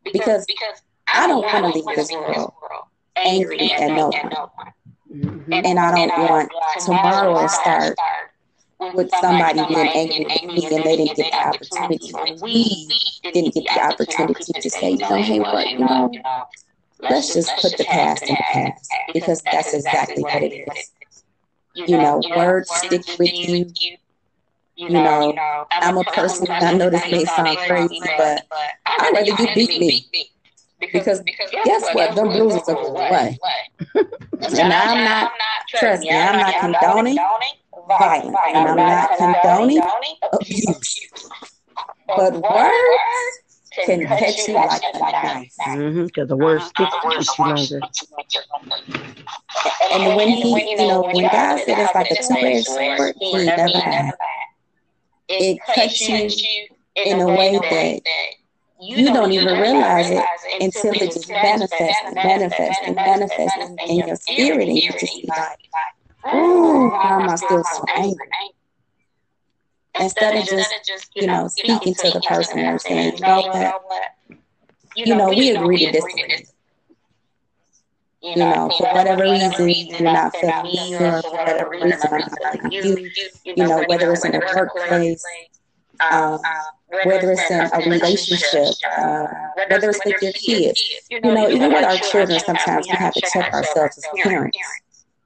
Because 0.04 0.44
because 0.46 0.82
I 1.12 1.26
don't 1.26 1.42
want 1.42 1.72
to 1.72 1.80
leave 1.80 1.96
this 1.96 2.12
world 2.12 2.52
angry 3.16 3.72
at 3.72 3.88
no 3.88 4.08
one. 4.08 4.32
Mm-hmm. 5.12 5.52
And 5.52 5.78
I 5.78 6.06
don't 6.06 6.30
want 6.30 6.50
tomorrow 6.84 7.40
to 7.40 7.48
start 7.48 7.96
with 8.94 9.10
somebody 9.20 9.64
being 9.66 9.88
angry 9.88 10.26
at 10.30 10.44
me 10.44 10.66
and 10.66 10.84
they 10.84 10.96
didn't 10.96 11.16
get 11.16 11.32
the 11.32 11.46
opportunity. 11.46 12.12
We 12.42 12.88
didn't 13.32 13.54
get 13.54 13.64
the 13.64 13.80
opportunity 13.80 14.52
to 14.52 14.70
say, 14.70 14.90
you 14.90 14.98
know, 14.98 15.14
hey, 15.14 15.40
what, 15.40 15.68
you 15.68 15.78
know, 15.78 16.12
let's 17.00 17.34
just 17.34 17.50
put 17.56 17.76
the 17.76 17.84
past 17.84 18.22
in 18.22 18.34
the 18.34 18.44
past 18.52 18.90
because 19.12 19.42
that's 19.42 19.74
exactly 19.74 20.22
what 20.22 20.42
it 20.42 20.68
is. 20.68 20.92
You 21.74 21.96
know, 21.96 22.20
words 22.36 22.70
stick 22.74 23.02
with 23.18 23.32
you. 23.32 23.66
You 24.78 24.90
know, 24.90 25.34
I'm 25.72 25.98
a 25.98 26.04
person, 26.04 26.46
I 26.48 26.72
know 26.72 26.88
this 26.88 27.10
may 27.10 27.24
sound 27.24 27.58
crazy, 27.58 27.98
but 28.16 28.46
I'd 28.86 29.10
rather 29.12 29.42
you 29.42 29.54
beat 29.66 29.80
me. 29.80 30.30
Because, 30.78 31.20
because 31.22 31.50
guess 31.64 31.82
what? 31.92 32.14
Them 32.14 32.28
bruises 32.28 32.62
are 32.68 32.74
going 32.74 33.08
away. 33.08 33.38
and 33.96 34.72
I'm 34.72 35.04
not, 35.04 35.32
trust 35.68 36.02
me, 36.02 36.10
I'm 36.12 36.38
not 36.38 36.54
condoning 36.60 37.16
violence. 37.88 38.36
And 38.54 38.68
I'm 38.68 38.76
not 38.76 39.16
condoning 39.18 39.80
abuse. 40.32 41.00
But 42.06 42.34
words 42.34 43.38
can 43.84 44.06
catch 44.06 44.46
you 44.46 44.54
like 44.54 44.80
a 44.94 44.98
knife. 44.98 45.52
Because 45.58 45.76
mm-hmm, 45.80 46.26
the 46.26 46.36
words 46.36 46.66
stick 46.66 46.88
with 47.02 47.26
you 47.38 47.44
longer. 47.44 47.80
And 49.90 50.16
when 50.16 50.28
he, 50.28 50.70
you 50.70 50.76
know, 50.86 51.02
when 51.02 51.24
God 51.24 51.60
said 51.64 51.78
it's 51.78 51.94
like 51.94 52.10
a 52.12 52.22
two-edged 52.22 52.66
sword, 52.66 53.14
he 53.18 53.44
never 53.44 53.78
had. 53.78 54.12
It 55.28 55.58
cuts 55.74 56.08
you 56.08 56.30
in 56.96 57.20
a 57.20 57.28
way 57.28 57.58
that 57.58 58.00
you 58.80 59.12
don't 59.12 59.32
even 59.32 59.58
realize 59.58 60.10
it 60.10 60.24
until 60.60 60.92
it 60.92 61.12
just 61.12 61.28
manifests 61.30 62.02
and 62.04 62.14
manifests 62.14 62.82
and 62.86 62.96
manifests 62.96 63.58
in 63.86 63.96
your 64.06 64.16
spirit, 64.16 64.68
and 64.68 64.78
you 64.78 64.90
just 64.92 65.20
be 65.22 65.28
like, 65.28 65.58
"Oh, 66.24 66.88
why 66.90 67.16
am 67.20 67.28
I 67.28 67.36
still 67.36 67.64
so 67.64 67.84
angry?" 67.94 68.28
Instead 69.98 70.36
of 70.36 70.46
just, 70.46 70.74
you 71.14 71.26
know, 71.26 71.48
speaking 71.48 71.94
to 71.94 72.10
the 72.10 72.20
person 72.22 72.58
and 72.60 72.80
saying, 72.80 73.14
"You 73.16 73.26
know 73.26 73.42
what? 73.42 73.82
You 74.94 75.14
know, 75.14 75.28
we 75.30 75.50
agree 75.50 75.78
to 75.78 75.92
disagree." 75.92 76.46
You 78.20 78.36
know, 78.36 78.70
for 78.76 78.88
whatever 78.94 79.22
reason 79.22 79.68
you're 79.68 80.00
not 80.00 80.34
feeling 80.36 80.62
me, 80.64 80.94
or 80.96 81.22
for 81.22 81.30
whatever 81.32 81.70
reason 81.70 82.00
I'm 82.10 82.18
not 82.18 82.32
feeling 82.62 82.72
you. 82.72 83.10
You 83.44 83.54
know, 83.56 83.84
whether 83.88 84.12
it's 84.12 84.24
in 84.24 84.34
a 84.34 84.40
workplace, 84.40 85.24
um, 86.10 86.38
whether 87.04 87.30
it's 87.32 87.50
in 87.50 87.60
a 87.60 87.90
relationship, 87.90 88.74
uh, 88.98 89.26
whether 89.70 89.90
it's 89.90 90.00
with 90.04 90.20
your 90.20 90.32
kids. 90.32 90.82
You 91.10 91.20
know, 91.20 91.48
even 91.48 91.72
with 91.72 91.84
our 91.84 91.96
children, 91.98 92.40
sometimes 92.40 92.86
we 92.88 92.96
have 92.96 93.14
to 93.14 93.20
check 93.32 93.52
ourselves 93.52 93.98
as 93.98 94.04
parents 94.22 94.58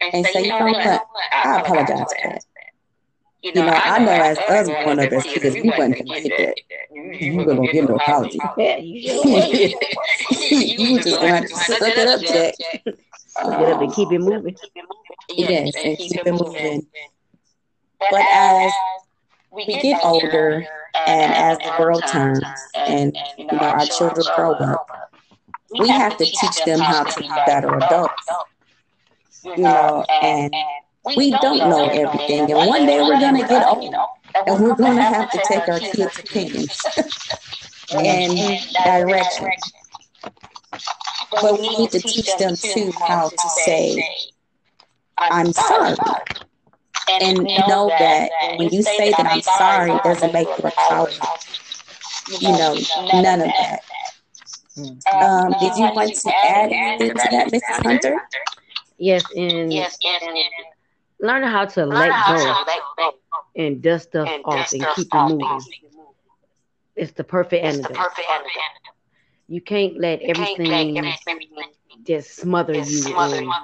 and 0.00 0.26
say, 0.26 0.42
you 0.44 0.49
know 0.49 0.66
what, 0.66 1.02
I 1.32 1.61
apologize 1.61 2.00
for 2.00 2.28
that. 2.28 2.44
You 3.42 3.55
know, 3.55 3.66
I 3.66 3.98
know 3.98 4.12
as 4.12 4.38
us 4.38 4.68
growing 4.68 5.00
up 5.00 5.12
as 5.12 5.24
kids, 5.24 5.57
we 5.57 5.68
wasn't 5.70 6.07
gonna 6.07 6.20
get 6.20 6.38
that. 6.38 6.57
You 6.92 7.37
weren't 7.37 7.48
gonna 7.48 7.72
get 7.72 7.88
no 7.88 7.96
apology. 7.96 8.38
you 8.81 9.12
just 11.02 11.16
gonna 11.20 11.28
have 11.28 11.48
to 11.48 11.55
suck 11.57 11.81
it 11.83 12.09
up, 12.09 12.20
Jack. 12.20 12.55
Get 12.85 13.72
up 13.72 13.83
and 13.83 13.92
keep 13.92 14.12
it 14.12 14.18
moving. 14.20 14.57
Yes, 15.31 15.72
and 15.85 15.98
keep 15.98 16.24
it 16.24 16.33
moving. 16.33 16.87
But 18.11 18.22
as 18.33 18.72
we 19.50 19.66
get 19.66 20.00
older, 20.05 20.64
uh, 20.94 20.98
and 21.07 21.33
as 21.33 21.59
the 21.59 21.74
world 21.78 22.02
turns 22.09 22.42
and 22.76 23.16
you 23.37 23.46
know 23.46 23.59
our 23.59 23.87
children 23.87 24.24
grow 24.37 24.52
up, 24.52 24.88
we 25.78 25.88
have 25.88 26.16
to 26.18 26.24
teach 26.24 26.64
them 26.64 26.78
how 26.78 27.05
to 27.05 27.20
be 27.20 27.28
better 27.46 27.74
adults. 27.76 28.28
You 29.44 29.57
know, 29.57 30.05
and 30.22 30.55
we 31.05 31.38
don't 31.38 31.67
know 31.67 31.88
everything, 31.88 32.51
and 32.51 32.65
one 32.65 32.87
day 32.87 33.01
we're 33.03 33.19
gonna 33.19 33.43
get 33.43 33.62
old, 33.65 33.97
and 34.47 34.59
we're 34.61 34.75
gonna 34.75 35.05
have 35.05 35.29
to 35.31 35.41
take 35.41 35.69
our 35.69 35.81
kids' 35.81 36.19
opinions 36.19 36.88
and 37.99 38.59
direction. 38.83 39.53
But 41.41 41.59
we 41.59 41.71
need 41.71 41.91
to 41.93 42.01
teach 42.03 42.37
them 42.37 42.57
too 42.61 42.93
how 43.07 43.31
to 43.37 43.49
say, 43.49 44.05
"I'm 45.29 45.53
sorry." 45.53 45.97
and, 47.09 47.47
and 47.47 47.49
know, 47.57 47.67
know 47.67 47.93
that, 47.99 48.31
that 48.31 48.53
when 48.57 48.69
you 48.71 48.83
say 48.83 49.12
that 49.15 49.27
I'm 49.27 49.43
sorry, 49.43 49.95
it 49.95 50.03
doesn't 50.03 50.33
make 50.33 50.49
you 50.59 50.65
a 50.65 50.73
coward. 50.88 51.12
You 52.38 52.53
know, 52.53 52.87
none 53.12 53.41
of 53.43 53.53
that. 53.57 53.81
Um, 55.12 55.55
did 55.59 55.77
you 55.77 55.88
want 55.91 56.15
to 56.15 56.33
add 56.43 56.73
anything 56.73 57.15
to 57.17 57.29
that, 57.31 57.51
Mrs. 57.53 57.81
Hunter? 57.83 58.21
Yes, 58.99 59.31
and 59.35 59.73
yes, 59.73 59.99
learn 61.22 61.44
how 61.44 61.66
to 61.66 61.87
let 61.87 62.26
go 62.26 62.62
and 63.56 63.82
dust 63.82 64.08
stuff 64.08 64.35
off 64.44 64.72
and 64.72 64.90
keep 64.90 65.14
it 65.14 65.22
moving. 65.22 65.66
It's 66.96 67.12
the 67.12 67.24
perfect 67.24 67.64
antidote. 67.64 68.08
You 69.48 69.61
can't 69.62 69.98
let 69.98 70.22
everything 70.22 71.16
just 72.04 72.37
smother 72.37 72.76
you 72.76 73.14
and 73.16 73.56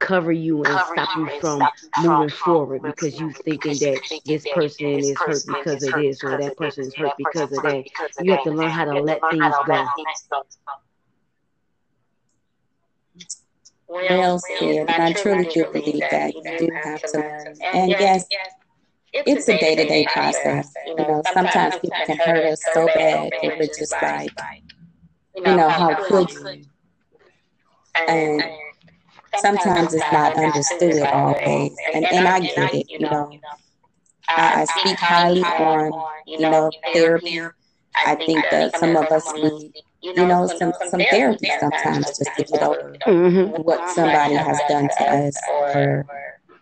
cover 0.00 0.32
you 0.32 0.64
and 0.64 0.82
cover 0.84 1.04
stop 1.04 1.10
you, 1.14 1.28
from 1.28 1.70
moving 1.96 2.30
forward 2.30 2.84
because 2.84 3.20
you're 3.20 3.32
thinking 3.32 3.78
that 3.80 4.00
this 4.24 4.46
person 4.46 4.98
is 4.98 5.20
hurt 5.20 5.46
because 5.46 5.82
of 5.82 5.94
this 5.94 6.24
or 6.24 6.36
that 6.36 6.56
person 6.56 6.86
is 6.86 6.94
hurt 6.96 7.16
because 7.16 7.52
of 7.52 7.62
that. 7.62 7.86
You 8.18 8.32
have 8.32 8.42
to 8.42 8.50
learn 8.52 8.72
how 8.72 8.84
to 8.84 8.96
let 8.96 9.28
things 9.28 9.58
go. 9.58 9.90
Well 13.88 14.38
said, 14.38 14.86
and 14.88 15.02
I 15.02 15.12
truly 15.12 15.44
do 15.46 15.64
believe 15.72 16.08
that 16.10 16.34
you 16.42 16.52
do 16.56 16.68
have 16.82 17.04
to 17.06 17.18
learn. 17.20 17.60
And 17.72 17.96
yes, 17.98 18.26
it's 19.24 19.48
a 19.48 19.54
day 19.54 19.74
to 19.76 19.84
day 19.84 20.06
process. 20.06 20.76
You 20.84 21.06
know, 21.06 21.22
sometimes 21.24 21.76
people 21.76 22.02
can 22.02 22.18
hurt 22.18 22.44
us 22.44 22.64
so 22.64 22.88
bad 22.88 23.34
that 23.42 23.52
we're 23.58 23.68
just 23.68 24.00
like, 24.02 24.34
you 25.44 25.54
know, 25.54 25.70
how 25.70 25.94
could 25.94 26.30
you? 26.38 26.60
And 28.06 28.44
sometimes 29.34 29.94
it's 29.94 30.10
not 30.10 30.34
understood 30.36 31.06
always. 31.12 31.84
And, 31.92 32.06
and 32.10 32.28
I 32.28 32.40
get 32.40 32.72
it, 32.74 32.86
you 32.96 33.08
know. 33.08 33.40
I, 34.36 34.62
I 34.62 34.64
speak 34.66 35.00
highly 35.00 35.52
on, 35.56 35.94
you 36.34 36.46
know, 36.48 36.72
therapy. 36.92 37.52
I 38.04 38.16
think 38.16 38.48
that 38.50 38.72
some 38.74 38.96
of 38.96 39.10
us 39.10 39.34
need, 39.36 39.72
you 40.14 40.26
know, 40.26 40.46
some, 40.46 40.72
some 40.88 41.00
therapy 41.10 41.50
sometimes 41.60 42.06
just 42.06 42.30
to 42.36 42.44
get 42.44 42.62
over 42.62 42.96
mm-hmm. 43.06 43.62
what 43.62 43.90
somebody 43.90 44.34
has 44.34 44.58
done 44.68 44.88
to 44.98 45.04
us 45.04 45.36
or, 45.50 46.06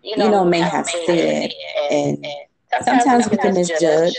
you 0.03 0.17
know, 0.17 0.45
may 0.45 0.61
have 0.61 0.87
said. 0.87 1.53
And 1.91 2.27
sometimes 2.83 3.29
we 3.31 3.37
can 3.37 3.55
misjudge 3.55 4.17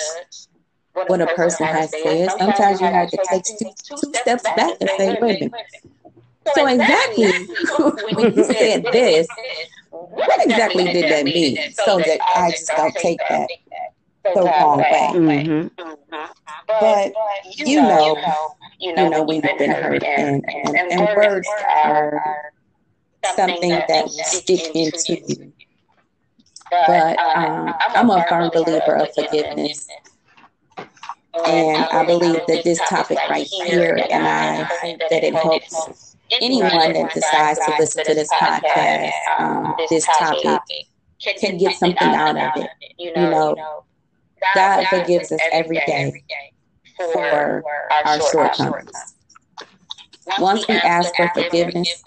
what 0.93 1.21
a 1.21 1.27
person 1.27 1.65
has 1.67 1.91
said. 1.91 2.29
Sometimes 2.37 2.81
you 2.81 2.87
have 2.87 3.09
to 3.09 3.19
take 3.29 3.43
two, 3.43 3.69
two 3.89 4.13
steps 4.13 4.43
back 4.43 4.77
and 4.79 4.89
say, 4.97 5.17
wait 5.21 5.41
a 5.41 5.45
minute 5.45 5.95
so 6.53 6.67
exactly 6.67 7.31
when 8.13 8.33
you 8.35 8.43
said 8.43 8.85
this, 8.91 9.27
what 9.89 10.45
exactly 10.45 10.85
did 10.85 11.11
that 11.11 11.25
mean? 11.25 11.57
So 11.73 11.97
that 11.97 12.19
I 12.35 12.51
just 12.51 12.67
don't 12.67 12.95
take 12.95 13.19
that 13.29 13.49
the 14.33 14.41
wrong 14.41 14.77
way. 14.77 15.09
Mm-hmm. 15.13 15.85
But 16.67 17.13
you 17.55 17.81
know, 17.81 18.17
you 18.79 18.93
know 18.95 19.23
when 19.23 19.41
you've 19.41 19.57
been 19.57 19.71
hurt, 19.71 20.03
and, 20.03 20.43
and, 20.47 20.91
and 20.91 21.01
words 21.15 21.47
are 21.83 22.51
something 23.35 23.69
that 23.69 24.09
stick 24.09 24.75
into 24.75 25.21
you. 25.27 25.53
But 26.69 27.19
um, 27.19 27.73
I'm 27.89 28.09
a 28.09 28.25
firm 28.27 28.49
believer 28.53 28.95
of 28.95 29.13
forgiveness. 29.13 29.87
And 31.45 31.83
I 31.85 32.05
believe 32.05 32.41
that 32.47 32.63
this 32.63 32.79
topic 32.87 33.17
right 33.29 33.45
here, 33.45 33.99
and 34.09 34.25
I 34.25 34.63
hope 34.63 34.99
that 35.09 35.23
it 35.23 35.35
helps 35.35 36.15
anyone 36.31 36.93
that 36.93 37.13
decides 37.13 37.59
to 37.65 37.73
listen 37.77 38.05
to 38.05 38.13
this 38.13 38.29
podcast, 38.31 39.11
um, 39.37 39.75
this 39.89 40.05
topic, 40.17 40.61
can 41.39 41.57
get 41.57 41.75
something 41.75 42.07
out 42.07 42.37
of 42.37 42.63
it. 42.63 42.69
You 42.97 43.13
know, 43.13 43.84
God 44.53 44.85
forgives 44.87 45.31
us 45.31 45.39
every 45.51 45.81
day 45.85 46.23
for 46.97 47.63
our 47.91 48.19
shortcomings. 48.31 48.91
once 50.39 50.67
we 50.67 50.75
ask 50.75 51.15
for 51.15 51.29
forgiveness, 51.33 52.03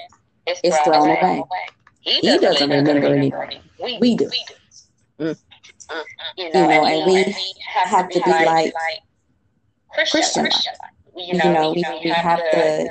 it's 0.46 0.78
thrown 0.80 1.10
away. 1.10 1.42
He 2.00 2.38
doesn't 2.38 2.70
remember 2.70 3.06
anything. 3.08 3.60
We 4.00 4.16
do. 4.16 4.30
Mm. 5.20 5.36
You 6.36 6.52
know, 6.52 6.86
and 6.86 7.06
we 7.06 7.34
have 7.74 8.08
to 8.10 8.20
be 8.20 8.30
like 8.30 8.72
Christian. 10.10 10.48
You 11.16 11.34
know, 11.34 11.72
we, 11.72 11.84
we 12.04 12.10
have 12.10 12.38
to 12.38 12.88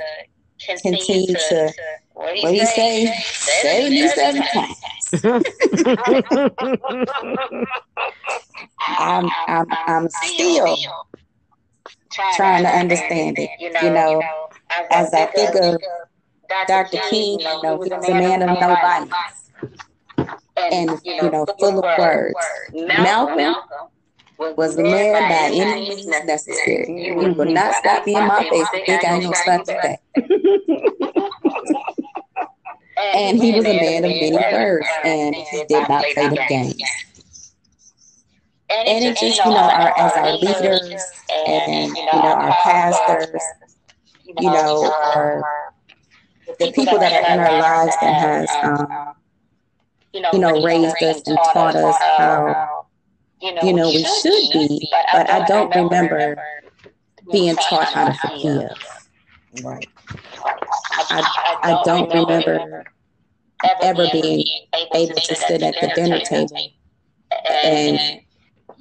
continue 0.82 1.34
to, 1.34 1.72
what 2.12 2.34
do 2.34 2.54
you 2.54 2.66
say, 2.66 3.10
77 3.62 4.42
times. 4.42 4.76
I'm, 8.86 9.28
I'm, 9.46 9.66
I'm 9.86 10.08
still 10.08 10.76
trying 12.34 12.62
to 12.64 12.68
understand 12.70 13.38
it. 13.38 13.50
You 13.60 13.90
know, 13.90 14.22
as 14.90 15.12
I 15.14 15.26
think 15.26 15.54
of 15.54 15.80
Dr. 16.66 17.00
King, 17.10 17.40
you 17.40 17.62
know, 17.62 17.82
he 17.82 17.90
was 17.90 18.08
a 18.08 18.14
man 18.14 18.42
of 18.42 18.48
no 18.60 18.66
violence 18.74 19.12
and, 20.56 21.00
you 21.04 21.30
know, 21.30 21.46
full 21.58 21.78
of 21.78 21.84
words. 21.98 22.34
Malcolm 22.72 23.54
was 24.56 24.76
a 24.78 24.82
man 24.82 25.28
by 25.28 25.34
any 25.56 25.88
means 25.88 26.06
necessary. 26.06 26.86
He 26.86 27.10
will 27.30 27.44
not 27.46 27.74
stop 27.74 28.06
me 28.06 28.16
in 28.16 28.26
my 28.26 28.44
face 28.44 28.68
and 28.72 28.82
think 28.86 29.04
I 29.04 29.14
ain't 29.14 29.22
gonna 29.24 29.34
slap 29.34 29.64
today. 29.64 29.98
and 33.14 33.42
he 33.42 33.52
was 33.52 33.64
a 33.64 33.74
man 33.74 34.04
of 34.04 34.10
many 34.10 34.32
words, 34.32 34.86
and 35.04 35.34
he 35.34 35.64
did 35.68 35.88
not 35.88 36.04
play 36.04 36.28
the 36.28 36.44
games. 36.48 36.82
And 38.70 39.04
it 39.04 39.16
just, 39.16 39.38
you 39.44 39.50
know, 39.50 39.56
our, 39.56 39.98
as 39.98 40.12
our 40.12 40.32
leaders 40.36 41.02
and, 41.30 41.96
you 41.96 42.04
know, 42.04 42.20
our 42.20 42.52
pastors, 42.62 43.42
you 44.26 44.50
know, 44.50 44.92
our, 45.14 45.42
the 46.58 46.70
people 46.72 46.98
that 46.98 47.12
are 47.12 47.32
in 47.32 47.40
our 47.40 47.60
lives 47.60 47.96
that 48.02 48.14
has, 48.14 48.48
um, 48.62 49.14
you 50.12 50.38
know, 50.38 50.62
raised 50.62 51.02
us 51.02 51.22
and 51.26 51.38
taught 51.52 51.76
us 51.76 51.96
how, 52.18 52.86
you 53.40 53.72
know, 53.72 53.88
we 53.88 54.04
should 54.04 54.52
be. 54.52 54.88
But 55.12 55.30
I 55.30 55.46
don't 55.46 55.74
remember 55.74 56.36
being 57.32 57.56
taught 57.56 57.88
how 57.88 58.08
to 58.10 58.14
forgive. 58.14 59.64
Right. 59.64 59.88
I, 61.10 61.58
I 61.62 61.82
don't 61.84 62.12
remember 62.12 62.84
ever 63.82 64.06
being 64.12 64.44
able 64.94 65.14
to 65.14 65.34
sit 65.34 65.62
at 65.62 65.74
the 65.80 65.90
dinner 65.94 66.20
table 66.20 66.72
and 67.50 68.20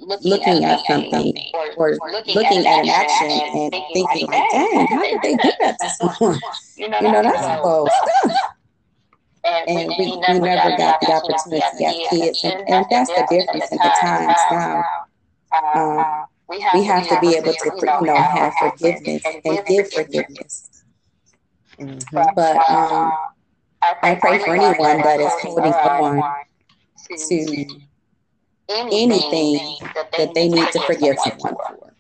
looking 0.08 0.64
at 0.64 0.86
something 0.86 1.34
or 1.78 1.98
looking 2.12 2.66
at 2.66 2.84
an 2.84 2.90
action 2.90 3.32
and 3.32 3.72
thinking 3.94 4.28
like, 4.28 4.50
dang, 4.52 4.88
how 4.88 5.02
did 5.02 5.22
they 5.22 5.36
do 5.36 5.52
that 5.60 5.78
to 5.80 5.90
someone? 5.90 6.40
You 6.78 6.90
know, 6.90 7.24
that's 7.24 7.62
bold 7.64 7.90
stuff. 7.92 8.38
And 9.44 9.90
we, 9.98 10.16
we 10.16 10.40
never 10.40 10.78
got 10.78 11.02
the 11.02 11.12
opportunity 11.12 11.62
to 11.78 11.84
have 11.86 12.10
kids. 12.10 12.44
And, 12.44 12.70
and 12.70 12.86
that's 12.90 13.10
the 13.10 13.26
difference 13.30 13.72
in 13.72 13.78
the 13.78 13.94
times 14.00 14.38
now. 14.52 14.84
Um, 15.74 16.26
we 16.50 16.84
have 16.84 17.08
to 17.08 17.20
be 17.20 17.36
able 17.36 17.54
to, 17.54 17.72
you 17.76 18.08
know, 18.08 18.16
have 18.16 18.54
forgiveness 18.60 19.24
and 19.26 19.66
give 19.66 19.92
forgiveness. 19.92 20.84
Mm-hmm. 21.80 22.36
But 22.36 22.58
um, 22.70 23.12
I 23.82 24.16
pray 24.16 24.40
for 24.40 24.56
anyone 24.56 25.02
that 25.02 25.20
is 25.20 25.34
holding 25.42 25.74
on 25.74 26.22
to 27.08 27.66
anything 28.70 29.78
that 30.18 30.34
they 30.34 30.48
need 30.50 30.72
to 30.72 30.80
forgive 30.82 31.18
someone 31.20 31.56
for. 31.56 31.94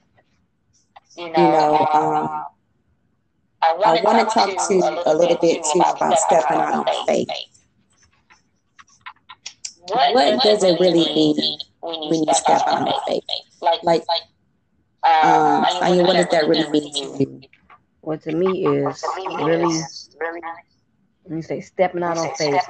You 1.15 1.31
know, 1.31 1.87
um, 1.93 2.45
I 3.61 4.01
want 4.03 4.19
to 4.19 4.33
talk 4.33 4.67
to 4.67 4.73
you 4.73 4.83
a 5.05 5.15
little 5.15 5.37
bit 5.37 5.63
too 5.73 5.79
about 5.79 6.17
stepping 6.19 6.57
out 6.57 6.87
on 6.87 7.07
faith. 7.07 7.27
What 9.89 10.43
does 10.43 10.63
it 10.63 10.79
really 10.79 11.05
mean 11.05 11.59
when 11.81 12.23
you 12.23 12.33
step 12.33 12.61
out 12.67 12.87
on 12.87 12.93
faith? 13.07 13.23
Like, 13.61 13.83
like 13.83 14.01
um, 15.03 15.65
I 15.81 15.91
mean, 15.91 16.05
what 16.05 16.13
does 16.13 16.27
that 16.31 16.47
really 16.47 16.69
mean 16.69 16.93
to 16.93 17.19
you? 17.19 17.41
What 18.01 18.21
to 18.23 18.35
me 18.35 18.65
is 18.65 19.03
really, 19.39 19.81
let 21.23 21.31
me 21.31 21.41
say, 21.41 21.61
stepping 21.61 22.03
out 22.03 22.17
on 22.17 22.35
faith 22.35 22.61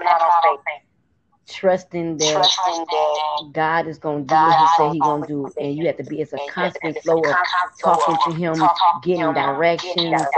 trusting 1.47 2.17
that, 2.19 2.51
God 3.51 3.87
is 3.87 3.97
going 3.97 4.23
to 4.23 4.27
do 4.27 4.41
what 4.41 4.55
He 4.55 4.67
said 4.67 4.89
He's 4.91 5.03
going 5.03 5.25
to 5.25 5.27
do, 5.27 5.53
and 5.57 5.75
you 5.77 5.87
have 5.87 5.97
to 5.97 6.03
be. 6.03 6.21
It's 6.21 6.33
a 6.33 6.39
constant 6.39 6.97
flow 6.99 7.29
of 7.29 7.39
talking 7.77 8.17
to 8.17 8.31
Him, 8.33 8.69
getting 9.01 9.33
directions, 9.33 10.29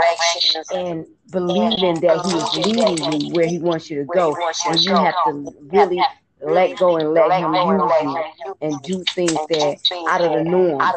and 0.70 1.06
believing 1.30 2.00
that 2.00 2.22
He 2.22 2.38
is 2.38 2.52
leading 2.54 3.02
you 3.02 3.18
where 3.18 3.46
He 3.46 3.58
wants 3.58 3.90
you 3.90 3.98
to 4.02 4.04
go, 4.04 4.38
and 4.64 4.84
you 4.84 4.96
have 4.96 5.20
to 5.24 5.54
really 5.70 6.06
let 6.40 6.76
go 6.78 6.96
and 6.96 7.12
let 7.14 7.32
him 7.32 7.54
use 7.54 7.92
you 8.02 8.26
and 8.60 8.82
do 8.82 9.04
things 9.14 9.44
that 9.46 9.78
out 10.06 10.22
of 10.22 10.32
the 10.32 10.40
norm 10.40 10.94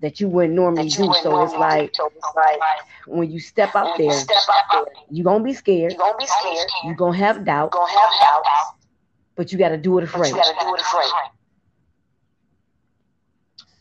that 0.00 0.20
you 0.20 0.28
wouldn't 0.28 0.54
normally 0.54 0.90
do. 0.90 1.12
So 1.12 1.38
it's 1.40 1.54
like 1.54 1.94
when 3.06 3.30
you 3.30 3.38
step 3.40 3.74
out 3.74 3.96
there, 3.96 4.26
you're 5.08 5.24
gonna 5.24 5.42
be 5.42 5.52
scared. 5.54 5.96
You're 6.82 6.94
gonna 6.94 7.16
have 7.16 7.44
doubt 7.44 7.74
but 9.36 9.52
you 9.52 9.58
got 9.58 9.68
to 9.68 9.76
do 9.76 9.98
it 9.98 10.04
afraid. 10.04 10.30
you 10.30 10.34
got 10.34 10.58
to 10.58 10.64
do 10.64 10.74
it 10.74 10.80
afraid. 10.80 11.10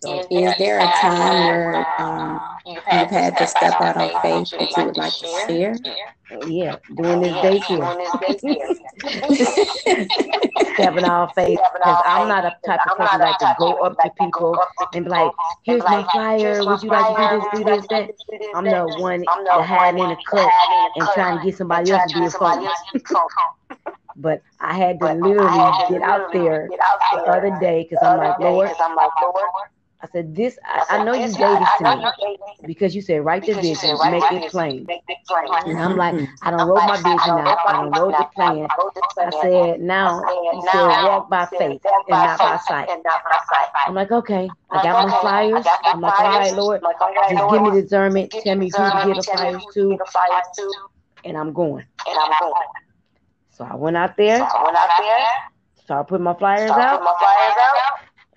So 0.05 0.27
is 0.31 0.53
there 0.57 0.79
a 0.79 0.87
time 1.01 1.45
where 1.45 1.85
um, 1.99 2.39
you've 2.67 3.09
had 3.09 3.37
to 3.37 3.47
step 3.47 3.73
out 3.81 3.97
on 3.97 4.21
faith 4.21 4.49
that 4.59 4.77
you 4.77 4.85
would 4.85 4.97
like 4.97 5.17
to 5.19 5.27
share? 5.47 5.79
Yeah, 6.45 6.77
doing 6.95 7.21
this 7.21 7.33
daycare. 7.37 7.95
Stepping 10.73 11.05
out 11.05 11.23
of 11.29 11.35
faith. 11.35 11.59
Because 11.73 12.03
I'm 12.05 12.27
not 12.27 12.45
a 12.45 12.55
type 12.65 12.79
of 12.85 12.97
person 12.97 13.19
that 13.19 13.25
like 13.25 13.39
to 13.39 13.55
go 13.59 13.73
up 13.75 13.97
to 13.99 14.11
people 14.19 14.57
and 14.93 15.05
be 15.05 15.11
like, 15.11 15.31
here's 15.63 15.83
my 15.83 16.03
flyer. 16.11 16.63
Would 16.65 16.83
you 16.83 16.89
like 16.89 17.07
to 17.07 17.47
do 17.57 17.63
this, 17.63 17.63
do 17.63 17.63
this, 17.63 17.87
that? 17.89 18.51
I'm 18.55 18.65
the 18.65 18.87
one 19.01 19.21
that 19.21 19.65
had 19.65 19.95
in 19.95 20.11
a 20.11 20.17
cut 20.29 20.51
and 20.95 21.07
trying 21.13 21.39
to 21.39 21.45
get 21.45 21.57
somebody 21.57 21.91
else 21.91 22.11
to 22.13 22.19
be 22.19 22.25
a 22.25 22.31
phone. 22.31 22.67
But 24.17 24.41
I 24.61 24.75
had 24.75 24.99
to 25.01 25.13
literally 25.13 25.73
get 25.89 26.01
out 26.01 26.31
there 26.31 26.69
the 26.69 27.19
other 27.31 27.57
day 27.59 27.83
because 27.83 27.99
I'm 28.01 28.17
like, 28.17 28.39
Lord, 28.39 28.69
I 30.05 30.07
said, 30.11 30.35
this, 30.35 30.59
I, 30.63 30.99
I 30.99 31.03
know 31.03 31.13
you 31.13 31.21
gave 31.21 31.59
this 31.59 31.69
to 31.79 31.95
me 31.95 32.67
because 32.67 32.95
you 32.95 33.01
said, 33.01 33.25
write 33.25 33.43
the 33.43 33.53
vision, 33.55 33.97
make 34.11 34.23
it 34.31 34.51
plain. 34.51 34.87
And 35.65 35.79
I'm 35.79 35.97
like, 35.97 36.13
mm-hmm. 36.13 36.47
I 36.47 36.51
don't 36.51 36.67
wrote 36.67 36.85
my 36.85 36.97
vision 36.97 37.39
out. 37.39 37.57
I 37.65 37.73
don't 37.73 37.91
wrote 37.97 38.15
the 38.15 38.27
plan. 38.35 38.67
I 39.17 39.31
said, 39.41 39.81
now, 39.81 40.21
you 40.53 40.61
said, 40.71 40.85
walk 41.07 41.27
by 41.27 41.47
faith 41.47 41.81
and 41.83 42.05
not 42.07 42.37
by 42.37 42.59
sight. 42.67 42.87
I'm 43.87 43.95
like, 43.95 44.11
okay, 44.11 44.47
I 44.69 44.83
got 44.83 45.07
my 45.07 45.19
flyers. 45.21 45.65
I'm 45.85 46.01
like, 46.01 46.19
all 46.19 46.39
right, 46.39 46.53
Lord, 46.53 46.81
just 47.31 47.51
give 47.51 47.61
me 47.63 47.81
discernment. 47.81 48.31
Tell 48.31 48.55
me 48.55 48.65
who 48.65 48.77
to 48.77 49.01
give 49.05 49.15
the 49.15 50.05
flyers 50.11 50.45
to. 50.55 50.71
And 51.23 51.35
I'm 51.35 51.51
going. 51.51 51.85
And 52.07 52.17
I'm 52.19 52.31
going. 52.39 52.53
So 53.49 53.63
I 53.63 53.75
went 53.75 53.97
out 53.97 54.17
there. 54.17 54.37
So 54.37 54.45
I 54.45 54.63
went 54.65 54.77
out 54.77 54.89
there. 54.99 55.25
Started 55.83 56.07
putting 56.07 56.23
my 56.25 56.35
flyers 56.35 56.69
out. 56.69 57.01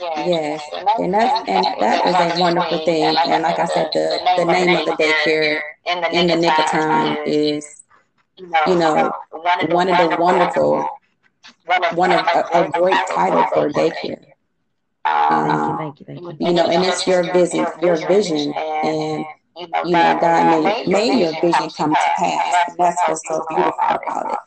yes, 0.00 0.62
and 0.98 1.14
that's 1.14 1.48
and 1.48 1.66
that 1.80 2.06
is 2.06 2.14
a 2.14 2.40
wonderful 2.40 2.78
thing. 2.84 3.16
And 3.26 3.42
like 3.42 3.58
I 3.58 3.64
said, 3.66 3.90
the 3.92 4.20
the 4.36 4.44
name 4.44 4.76
of 4.76 4.86
the 4.86 4.92
daycare 5.02 5.60
in 6.14 6.26
the 6.26 6.36
nick 6.36 6.58
of 6.58 6.66
time 6.66 7.18
is, 7.26 7.82
you 8.66 8.76
know, 8.76 9.12
one 9.32 9.88
of 9.88 9.96
the 9.98 10.16
wonderful, 10.18 10.88
one 11.94 12.12
of 12.12 12.26
a, 12.34 12.44
a 12.52 12.70
great 12.70 13.06
title 13.08 13.46
for 13.52 13.70
daycare. 13.70 14.24
Um, 15.04 15.78
thank 15.78 16.00
you, 16.00 16.06
thank 16.06 16.22
you, 16.22 16.28
thank 16.34 16.40
you. 16.40 16.46
You 16.48 16.54
know, 16.54 16.66
and 16.68 16.84
it's 16.84 17.06
your 17.06 17.22
vision, 17.32 17.66
your 17.80 17.96
vision, 18.06 18.52
and 18.84 19.24
you 19.84 19.96
know, 19.96 20.18
God 20.20 20.44
made, 20.62 20.88
made 20.88 21.18
your 21.18 21.32
vision 21.40 21.70
come 21.70 21.94
to 21.94 22.00
pass. 22.16 22.74
That's 22.78 23.02
what's 23.06 23.28
so 23.28 23.44
beautiful 23.48 23.72
about 23.80 24.32
it. 24.32 24.38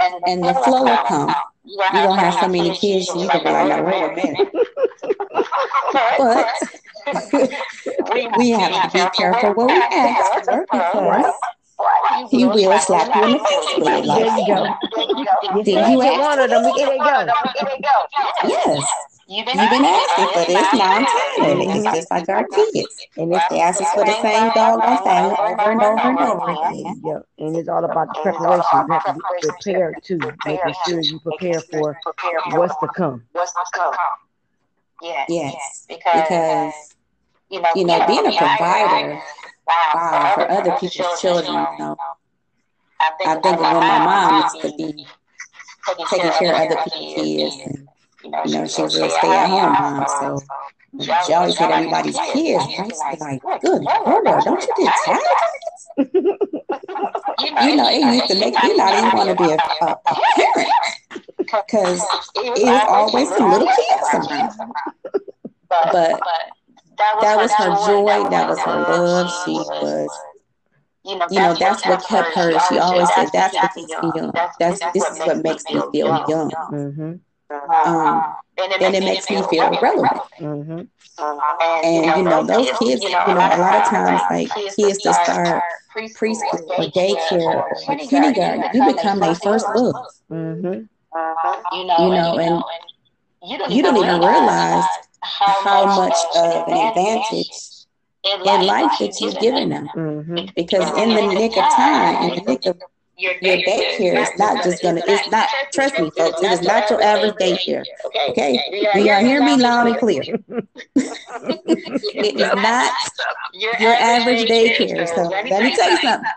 And 0.00 0.42
the 0.44 0.54
flow 0.64 0.82
will 0.84 0.96
come. 1.06 1.34
You're 1.64 1.78
going 1.78 2.18
to 2.18 2.24
have 2.24 2.34
so 2.34 2.48
many 2.48 2.76
kids, 2.76 3.06
you 3.08 3.26
can 3.28 3.42
be 3.42 3.50
like, 3.50 3.84
wait 3.86 4.02
a 4.02 4.14
minute. 4.14 4.48
but 6.18 6.46
we 8.38 8.50
have 8.50 8.90
to 8.90 8.92
be 8.92 8.98
careful 9.16 9.54
what 9.54 9.66
we 9.68 9.74
ask 9.74 10.44
for 10.44 10.66
because 10.66 11.34
he 12.30 12.44
will 12.44 12.78
slap 12.78 13.14
you 13.14 13.24
in 13.24 13.30
the 13.32 13.38
face 13.38 13.74
with 13.78 13.88
it. 13.88 13.94
Like, 14.04 14.04
there 14.04 14.38
you 14.38 14.46
go. 14.46 14.74
Did 15.62 15.88
you 15.90 16.02
ask 16.02 16.20
one 16.20 16.38
of 16.40 16.50
them? 16.50 16.62
Go. 16.62 16.68
Yes. 18.48 18.84
You've 19.26 19.46
been, 19.46 19.58
You've 19.58 19.70
been 19.70 19.84
asking 19.84 20.26
for 20.28 20.44
this 20.44 20.72
now 20.74 20.96
I'm 20.96 21.06
tired 21.06 21.52
of 21.52 21.60
it. 21.60 21.76
It's 21.76 21.96
just 21.96 22.10
like 22.10 22.28
our 22.28 22.46
kids. 22.46 23.06
And 23.16 23.34
if 23.34 23.42
they 23.48 23.60
ask 23.60 23.80
us 23.80 23.90
for 23.92 24.04
the 24.04 24.20
same 24.20 24.50
doggone 24.52 25.02
thing 25.02 25.24
over 25.38 25.70
and 25.70 25.80
over 25.80 26.00
and 26.00 26.18
over 26.18 26.50
again. 26.50 27.00
Yep. 27.02 27.26
And 27.38 27.56
it's 27.56 27.68
all 27.68 27.84
about 27.84 28.08
the 28.08 28.20
preparation. 28.20 28.64
You 28.74 28.92
have 28.92 29.04
to 29.04 29.14
be 29.14 29.48
prepared 29.48 29.94
too, 30.02 30.18
making 30.44 30.74
sure 30.86 31.00
you 31.00 31.20
prepare 31.20 31.60
for 31.60 31.96
what's 32.52 32.76
to 32.80 32.88
come. 32.88 33.24
What's 33.32 33.52
to 33.52 33.64
come. 33.72 33.94
Yes. 35.00 35.26
Yes. 35.30 35.86
Because, 35.88 36.22
because 36.22 36.94
you 37.48 37.62
know, 37.62 37.68
you 37.74 37.84
know 37.84 38.06
being 38.06 38.26
a 38.26 38.36
provider, 38.36 39.22
wow, 39.66 40.32
for, 40.34 40.50
other 40.50 40.72
people's 40.72 41.20
children, 41.20 41.46
you 41.46 41.78
know, 41.78 41.96
I 43.00 43.10
think, 43.18 43.46
of 43.46 43.60
when 43.60 43.60
my 43.60 43.98
mom 44.04 44.42
used 44.42 44.60
to 44.60 44.76
be 44.76 45.06
taking 46.10 46.30
care 46.32 46.54
of 46.54 46.72
other 46.72 46.90
people's 46.90 47.14
kids. 47.14 47.80
And, 48.24 48.50
you 48.50 48.58
know, 48.58 48.66
she 48.66 48.82
was 48.82 48.94
a 48.96 49.10
stay 49.10 49.36
at 49.36 49.48
home 49.48 49.72
mom, 49.72 50.06
so 50.20 50.40
she 51.26 51.32
always 51.32 51.56
had 51.56 51.70
everybody's 51.70 52.18
kids. 52.32 52.64
I 52.64 52.84
used 52.84 53.00
to 53.00 53.08
be 53.12 53.16
like, 53.20 53.42
good 53.60 53.82
Lord, 53.82 54.24
don't 54.44 54.62
you 54.62 54.84
get 54.84 54.94
tired? 55.04 55.20
you 57.64 57.76
know, 57.76 57.88
it 57.90 58.14
used 58.14 58.28
to 58.28 58.34
make 58.38 58.54
you 58.62 58.76
not 58.76 58.94
even 58.94 59.10
want 59.16 59.28
to 59.28 59.36
be 59.36 59.50
a, 59.50 59.56
a, 59.56 59.96
a 60.06 60.14
parent 60.36 60.70
because 61.38 62.02
it 62.36 62.64
was 62.64 62.84
always 62.88 63.28
some 63.28 63.50
little 63.50 63.68
kids 63.68 64.28
around. 64.30 64.52
But 65.70 66.20
that 66.98 67.36
was 67.36 67.52
her 67.52 67.70
joy, 67.86 68.28
that 68.30 68.48
was 68.48 68.58
her 68.60 68.74
love. 68.74 69.44
She 69.44 69.52
was 69.52 70.10
you 71.04 71.18
know, 71.18 71.26
you 71.30 71.38
know 71.38 71.54
that's 71.54 71.84
what 71.84 72.02
kept 72.06 72.34
her. 72.34 72.58
She 72.68 72.78
always 72.78 73.12
said, 73.14 73.28
"That's 73.32 73.54
what 73.54 73.74
keeps 73.74 73.92
me 74.02 74.10
young. 74.14 74.32
That's 74.58 74.80
this 74.94 75.04
is 75.04 75.18
what 75.18 75.42
makes 75.42 75.64
me 75.64 75.82
feel 75.92 76.24
young." 76.28 76.50
Mm-hmm. 76.50 77.12
Um, 77.50 78.34
and 78.56 78.94
it 78.94 79.02
makes 79.04 79.28
me 79.30 79.42
feel 79.50 79.70
relevant. 79.80 80.22
Mm-hmm. 80.40 80.80
And 81.84 82.16
you 82.16 82.22
know, 82.22 82.42
those 82.44 82.70
kids, 82.78 83.02
you 83.02 83.10
know, 83.10 83.24
a 83.26 83.58
lot 83.58 83.82
of 83.82 83.88
times, 83.88 84.22
like 84.30 84.48
kids 84.74 84.98
that 85.04 85.24
start 85.24 85.62
preschool 85.94 86.62
or 86.76 86.90
daycare 86.90 87.64
or 87.88 87.96
kindergarten, 88.08 88.64
you 88.74 88.92
become 88.92 89.20
their 89.20 89.34
first 89.34 89.66
love. 89.74 89.94
Mm-hmm. 90.30 90.86
You 91.76 91.84
know, 91.84 92.38
and 92.38 92.62
you 93.42 93.58
don't 93.58 93.96
even 93.96 94.20
realize 94.20 94.84
how 95.20 95.86
much 95.96 96.16
of 96.36 96.68
an 96.68 96.88
advantage 96.88 97.86
in 98.24 98.66
life 98.66 98.98
that 99.00 99.20
you've 99.20 99.38
given 99.38 99.68
them. 99.68 99.88
Mm-hmm. 99.94 100.46
Because 100.56 100.88
in 100.98 101.10
the 101.10 101.34
nick 101.34 101.56
of 101.56 101.70
time, 101.74 102.30
in 102.30 102.36
the 102.36 102.42
nick 102.50 102.66
of 102.66 102.80
your, 103.16 103.34
your 103.40 103.56
daycare 103.58 104.20
is 104.20 104.30
not 104.38 104.62
just 104.62 104.82
gonna. 104.82 105.02
It's 105.06 105.30
not. 105.30 105.48
Trust 105.72 105.98
me, 105.98 106.10
folks. 106.16 106.40
It 106.42 106.52
is 106.52 106.62
not 106.62 106.88
your 106.90 107.02
average 107.02 107.34
daycare. 107.34 107.84
Okay, 108.30 108.60
we 108.70 109.08
are 109.10 109.20
hear 109.20 109.42
me 109.42 109.56
loud 109.56 109.86
and 109.86 109.96
clear. 109.98 110.22
it 110.96 112.40
is 112.40 112.54
not 112.54 112.92
your 113.78 113.94
average 113.94 114.44
daycare. 114.48 115.08
So 115.08 115.22
let 115.22 115.62
me 115.62 115.74
tell 115.74 115.90
you 115.90 115.96
something. 115.98 116.30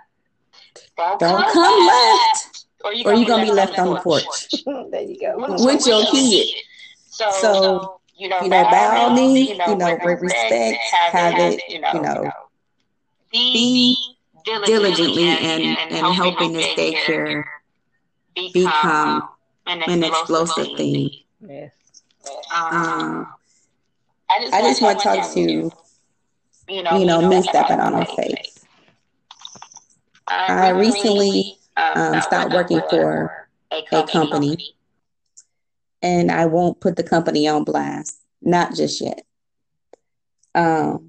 Don't 1.19 1.47
come 1.51 1.87
left, 1.87 2.65
or 3.03 3.13
you're 3.13 3.25
gonna 3.25 3.45
be 3.45 3.51
left 3.51 3.77
on 3.79 3.89
the 3.89 3.99
porch. 4.01 4.23
there 4.91 5.01
you 5.01 5.19
go. 5.19 5.65
With 5.65 5.85
your 5.87 6.05
kid. 6.11 6.47
So 7.09 7.99
you 8.15 8.29
know, 8.29 8.47
by 8.49 8.87
all 8.97 9.11
means, 9.13 9.49
you 9.67 9.75
know, 9.75 9.99
with 10.03 10.21
respect, 10.21 10.77
have 11.11 11.37
it, 11.37 11.61
you 11.93 12.01
know, 12.01 12.31
be 13.31 14.16
diligently 14.65 15.23
and, 15.27 15.77
and 15.91 16.15
helping 16.15 16.53
this 16.53 16.67
daycare 16.75 17.43
become 18.53 19.29
an 19.65 20.03
explosive 20.03 20.77
thing. 20.77 21.09
Yes. 21.47 21.73
Um, 22.53 23.27
I 24.29 24.61
just 24.61 24.81
want 24.81 24.99
to 24.99 25.03
talk 25.03 25.33
to, 25.33 25.39
you 25.39 25.71
you 26.69 26.83
know, 26.83 27.21
you 27.21 27.29
me 27.29 27.41
stepping 27.43 27.79
on 27.79 27.93
our 27.93 28.05
face. 28.05 28.65
I 30.27 30.69
recently 30.69 31.57
um, 31.77 32.21
stopped 32.21 32.53
working 32.53 32.81
for 32.89 33.47
a 33.71 34.03
company, 34.07 34.75
and 36.01 36.31
I 36.31 36.45
won't 36.47 36.81
put 36.81 36.97
the 36.97 37.03
company 37.03 37.47
on 37.47 37.63
blast, 37.63 38.19
not 38.41 38.75
just 38.75 38.99
yet. 38.99 39.23
Um, 40.53 41.06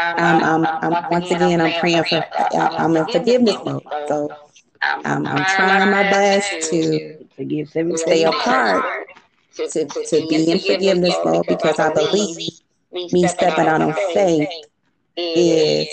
I'm, 0.00 0.42
I'm, 0.44 0.66
I'm, 0.82 1.10
once 1.10 1.30
again, 1.30 1.60
I'm 1.60 1.72
praying 1.80 2.04
for, 2.04 2.24
I'm 2.54 2.96
in 2.96 3.06
forgiveness 3.06 3.56
mode. 3.64 3.82
So 4.08 4.30
I'm, 4.82 5.06
um, 5.06 5.26
I'm 5.26 5.44
trying 5.44 5.90
my 5.90 6.02
best 6.04 6.70
to 6.70 7.26
forgive, 7.36 7.68
stay 7.68 8.24
apart, 8.24 8.84
to, 9.56 9.66
to 9.68 10.26
be 10.28 10.50
in 10.50 10.58
forgiveness 10.58 11.16
mode 11.24 11.46
because 11.46 11.78
I 11.78 11.92
believe 11.92 12.36
me 12.92 13.26
stepping 13.28 13.66
out 13.66 13.82
on 13.82 13.94
faith 14.14 14.48
is 15.16 15.88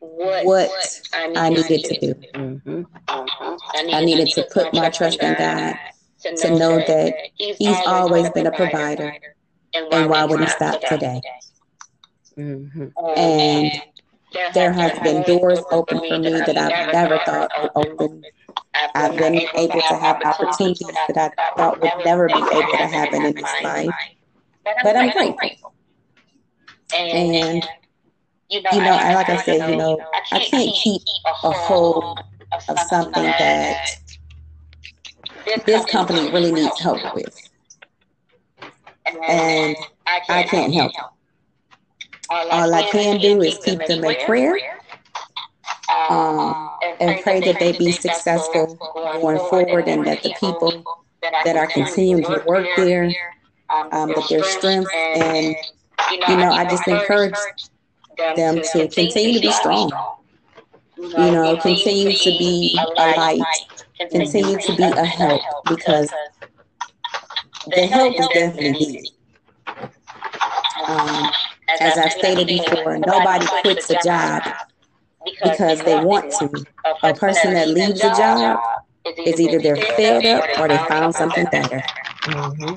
what 0.00 1.00
I 1.14 1.28
needed 1.28 1.84
to 1.84 2.00
do. 2.00 2.14
Mm-hmm. 2.34 2.82
Uh-huh. 3.08 3.58
I 3.74 4.04
needed 4.04 4.28
to 4.30 4.46
put 4.52 4.74
my 4.74 4.90
trust 4.90 5.22
in 5.22 5.34
God 5.34 5.78
to 6.24 6.58
know 6.58 6.78
that 6.78 7.14
He's 7.36 7.78
always 7.86 8.30
been 8.30 8.46
a 8.46 8.52
provider, 8.52 9.14
and 9.74 10.10
why 10.10 10.24
would 10.24 10.40
He 10.40 10.46
stop 10.46 10.80
today? 10.82 11.20
Mm-hmm. 12.38 12.88
And 13.16 13.82
there 14.54 14.72
has 14.72 14.98
been 15.00 15.22
doors 15.22 15.60
open 15.70 15.98
for 15.98 16.18
me 16.18 16.30
that 16.30 16.56
I've 16.56 16.92
never 16.92 17.18
thought 17.24 17.50
would 17.60 17.70
open. 17.74 18.24
I've 18.94 19.16
been 19.16 19.34
able 19.54 19.80
to 19.80 19.94
have 19.94 20.22
opportunities 20.24 20.86
that 21.08 21.34
I 21.38 21.56
thought 21.56 21.80
would 21.80 22.04
never 22.04 22.28
be 22.28 22.34
able 22.34 22.72
to 22.72 22.86
happen 22.86 23.26
in 23.26 23.34
this 23.34 23.54
life. 23.62 23.90
But 24.82 24.96
I'm 24.96 25.10
grateful. 25.36 25.74
And, 26.96 27.66
you 28.50 28.62
know, 28.62 28.70
I, 28.70 29.14
like 29.14 29.28
I 29.28 29.36
said, 29.42 29.70
you 29.70 29.76
know, 29.76 29.98
I 30.30 30.40
can't 30.40 30.74
keep 30.74 31.02
a 31.26 31.52
hold 31.52 32.20
of 32.68 32.78
something 32.80 33.22
that 33.22 33.96
this 35.66 35.84
company 35.86 36.30
really 36.32 36.52
needs 36.52 36.78
help 36.80 37.14
with. 37.14 37.50
And 39.28 39.76
I 40.06 40.42
can't 40.44 40.72
help 40.72 40.92
all 42.50 42.74
I 42.74 42.88
can 42.90 43.20
do 43.20 43.40
is 43.42 43.58
keep 43.58 43.84
them 43.86 44.04
in 44.04 44.24
prayer 44.24 44.58
um, 46.08 46.70
and 47.00 47.20
pray 47.22 47.40
that 47.40 47.58
they 47.58 47.76
be 47.76 47.92
successful 47.92 48.76
going 49.20 49.38
forward 49.38 49.88
and 49.88 50.06
that 50.06 50.22
the 50.22 50.34
people 50.40 50.84
that 51.44 51.56
are 51.56 51.66
continuing 51.66 52.24
to 52.24 52.42
work 52.46 52.66
there, 52.76 53.12
um, 53.70 54.08
that 54.08 54.26
their 54.28 54.42
strength 54.44 54.90
and, 54.94 55.54
you 56.28 56.36
know, 56.36 56.50
I 56.50 56.64
just 56.64 56.86
encourage 56.88 57.34
them 58.36 58.60
to 58.72 58.88
continue 58.88 59.34
to 59.34 59.40
be 59.40 59.52
strong. 59.52 59.90
You 60.96 61.32
know, 61.32 61.56
continue 61.60 62.12
to 62.16 62.30
be 62.38 62.78
a 62.98 63.10
light, 63.16 63.42
continue 64.10 64.58
to 64.58 64.76
be 64.76 64.82
a 64.82 65.04
help 65.04 65.42
because 65.68 66.12
the 67.66 67.86
help 67.86 68.18
is 68.18 68.28
definitely 68.28 68.72
needed. 68.72 69.08
Um, 70.86 71.30
as 71.80 71.98
I've 71.98 72.12
stated 72.12 72.46
before, 72.46 72.98
nobody 72.98 73.46
quits 73.62 73.90
a 73.90 73.98
job 74.04 74.42
because 75.42 75.80
they 75.82 76.02
want 76.02 76.32
to. 76.32 76.64
A 77.02 77.14
person 77.14 77.54
that 77.54 77.68
leaves 77.68 78.00
a 78.00 78.14
job 78.14 78.60
is 79.26 79.40
either 79.40 79.58
they're 79.58 79.76
fed 79.76 80.24
up 80.26 80.58
or 80.58 80.68
they 80.68 80.78
found 80.88 81.14
something 81.14 81.46
better. 81.46 81.82
Mm-hmm. 82.22 82.74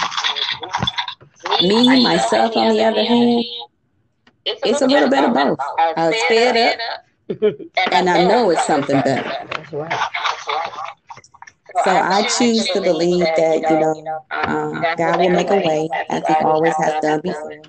Me, 1.67 2.03
myself, 2.03 2.55
on 2.57 2.75
the 2.75 2.83
other 2.83 3.03
hand, 3.03 3.45
it's 4.45 4.81
a 4.81 4.87
little 4.87 5.09
bit 5.09 5.23
of 5.23 5.33
both. 5.33 5.59
I 5.77 6.07
was 6.07 6.15
fed 6.27 6.57
up, 6.57 6.79
and 7.91 8.09
I 8.09 8.23
know 8.25 8.49
it's 8.49 8.65
something 8.65 8.99
better. 9.01 9.47
So 11.83 11.91
I 11.91 12.25
choose 12.37 12.65
to 12.69 12.81
believe 12.81 13.25
that, 13.25 13.61
you 13.61 13.79
know, 13.79 14.25
um, 14.31 14.83
God 14.97 15.19
will 15.19 15.29
make 15.29 15.49
a 15.49 15.57
way, 15.57 15.89
as 16.09 16.23
He 16.25 16.33
always 16.35 16.75
has 16.77 17.01
done 17.01 17.21
before 17.21 17.61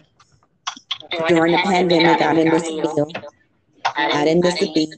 during 1.29 1.53
the 1.53 1.59
pandemic, 1.59 2.21
I 2.23 2.35
didn't 2.35 2.53
miss 2.53 2.69
a 2.69 2.73
meal. 2.73 3.09
I 3.97 4.25
didn't 4.25 4.43
miss 4.43 4.63
a 4.63 4.73
beat. 4.73 4.95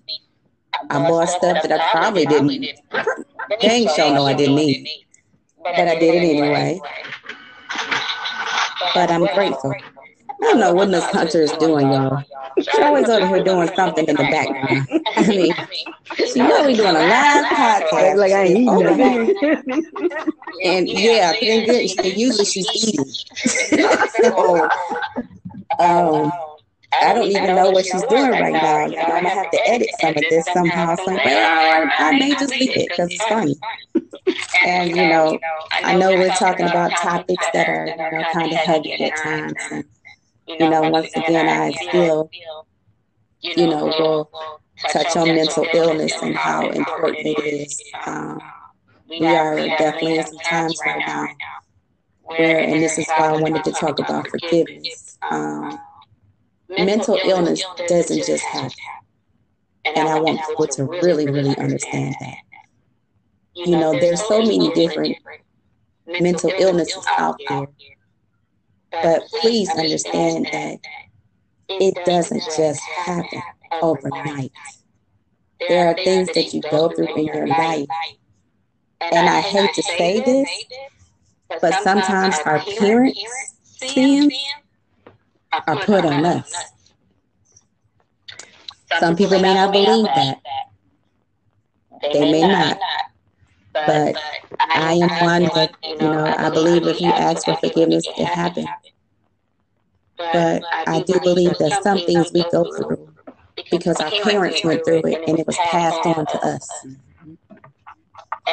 I 0.91 0.99
bought 1.09 1.29
stuff 1.29 1.63
that 1.63 1.73
I 1.73 1.91
probably 1.91 2.27
didn't. 2.27 2.67
Dang 3.61 3.89
sure 3.89 4.15
no 4.15 4.25
I 4.27 4.35
didn't 4.35 4.55
need. 4.63 4.89
But 5.63 5.89
I 5.89 5.99
did 5.99 6.15
it 6.15 6.27
anyway. 6.27 6.81
But 8.95 9.11
I'm 9.11 9.27
grateful. 9.35 9.75
I 10.41 10.45
don't 10.45 10.61
know 10.61 10.73
what 10.73 10.89
Miss 10.89 11.05
Hunter 11.05 11.43
is 11.43 11.53
doing, 11.53 11.93
y'all. 11.93 12.23
She's 12.59 12.69
always 12.79 13.09
over 13.09 13.27
here 13.27 13.43
doing 13.43 13.69
something 13.75 14.07
in 14.07 14.17
the 14.17 14.23
background. 14.23 14.87
I 15.17 15.27
mean, 15.27 15.55
she 16.33 16.39
know 16.41 16.65
we 16.65 16.75
doing 16.75 16.91
a 16.91 16.93
live 17.09 17.45
podcast. 17.47 18.17
Like 18.17 18.33
I 18.33 18.45
ain't 18.45 18.59
eating 18.59 19.97
And 20.65 20.89
yeah, 20.89 21.33
thank 21.33 21.67
goodness. 21.67 22.17
Usually 22.17 22.45
she's 22.45 22.69
eating. 22.75 23.05
so 24.23 24.69
um, 25.81 26.33
I 27.03 27.13
don't 27.15 27.29
even 27.29 27.55
know 27.55 27.71
what 27.71 27.85
she's 27.85 28.03
doing 28.05 28.31
right 28.31 28.53
now. 28.53 28.77
I'm 28.77 28.93
gonna 28.93 29.29
have 29.29 29.51
to 29.51 29.69
edit 29.69 29.89
some 30.01 30.11
of 30.11 30.25
this 30.31 30.47
somehow. 30.53 30.97
So 30.97 31.19
I 31.19 32.17
may 32.19 32.31
just 32.31 32.51
leave 32.51 32.77
it 32.77 32.89
because 32.89 33.11
it's 33.11 33.25
funny. 33.25 33.57
And 34.65 34.91
you 34.91 35.09
know, 35.09 35.39
I 35.73 35.97
know 35.97 36.11
we're 36.11 36.35
talking 36.35 36.67
about 36.67 36.93
topics 36.97 37.45
that 37.53 37.69
are 37.69 37.89
you 37.89 37.97
know 37.97 38.25
kind 38.33 38.53
of 38.53 38.59
heavy 38.59 38.93
at 38.95 39.17
times. 39.17 39.55
And 39.71 39.85
you 40.49 40.71
know, 40.71 40.91
once 40.91 41.11
again, 41.15 41.49
I 41.49 41.71
still 41.89 42.31
you 43.41 43.67
know 43.69 43.85
will 43.87 44.31
touch 44.93 45.17
on 45.17 45.29
mental 45.29 45.67
illness 45.75 46.13
and 46.23 46.35
how 46.35 46.69
important 46.69 47.27
it 47.27 47.45
is. 47.45 47.83
Um, 48.07 48.41
we 49.09 49.27
are 49.27 49.57
definitely 49.57 50.19
in 50.19 50.27
some 50.27 50.39
times 50.39 50.79
right 50.85 51.03
now 51.07 51.29
where, 52.29 52.61
and 52.61 52.83
this 52.83 52.99
is 52.99 53.07
why 53.17 53.29
I 53.29 53.41
wanted 53.41 53.65
to 53.65 53.73
talk 53.73 53.99
about 53.99 54.29
forgiveness. 54.29 55.19
Um, 55.31 55.79
mental 56.69 57.19
illness 57.25 57.63
doesn't 57.87 58.27
just 58.27 58.45
happen. 58.45 58.71
And 59.85 60.09
I 60.09 60.21
want 60.21 60.41
people 60.47 60.67
to 60.67 60.85
really, 60.85 61.27
really 61.27 61.57
understand 61.57 62.15
that. 62.21 62.37
You 63.55 63.77
know, 63.77 63.99
there's 63.99 64.27
so 64.29 64.41
many 64.41 64.71
different 64.75 65.17
mental 66.07 66.53
illnesses 66.59 67.07
out 67.19 67.41
there. 67.49 67.67
But 68.91 69.23
please 69.41 69.69
understand 69.71 70.47
that 70.53 70.79
it 71.69 71.95
doesn't 72.05 72.43
just 72.57 72.81
happen 72.81 73.43
overnight. 73.83 74.53
There 75.69 75.89
are 75.89 75.95
things 75.95 76.29
that 76.35 76.55
you 76.55 76.63
go 76.63 76.89
through 76.89 77.15
in 77.15 77.27
your 77.27 77.47
life. 77.47 77.89
And 79.01 79.29
I 79.29 79.41
hate 79.41 79.75
to 79.75 79.83
say 79.83 80.21
this, 80.21 80.65
but 81.61 81.75
sometimes 81.83 82.37
our 82.45 82.61
parents' 82.61 83.21
sins 83.63 84.35
are 85.67 85.77
put 85.77 86.05
on 86.05 86.25
us. 86.25 86.73
Some 88.99 89.17
people 89.17 89.39
may 89.41 89.55
not 89.55 89.73
believe 89.73 90.07
that. 90.07 90.41
They 92.13 92.33
may 92.33 92.43
not. 92.43 92.79
But 93.87 94.17
I 94.61 94.95
am 94.95 95.11
one 95.25 95.43
that, 95.55 95.71
you 95.85 96.09
know, 96.09 96.35
I 96.37 96.51
believe 96.51 96.87
if 96.87 97.01
you 97.01 97.13
ask 97.13 97.45
for 97.45 97.55
forgiveness, 97.57 98.05
it 98.17 98.27
happens. 98.27 98.69
But 100.19 100.63
I 100.87 101.01
do 101.03 101.21
believe 101.21 101.57
that 101.59 101.73
some 101.83 101.99
things 102.01 102.33
we 102.33 102.45
go 102.51 102.65
through 102.77 103.09
because 103.71 104.01
our 104.01 104.11
parents 104.11 104.65
went 104.65 104.85
through 104.85 105.03
it 105.05 105.29
and 105.29 105.39
it 105.39 105.47
was 105.47 105.57
passed 105.57 106.05
on 106.07 106.27
to 106.27 106.47
us. 106.47 106.87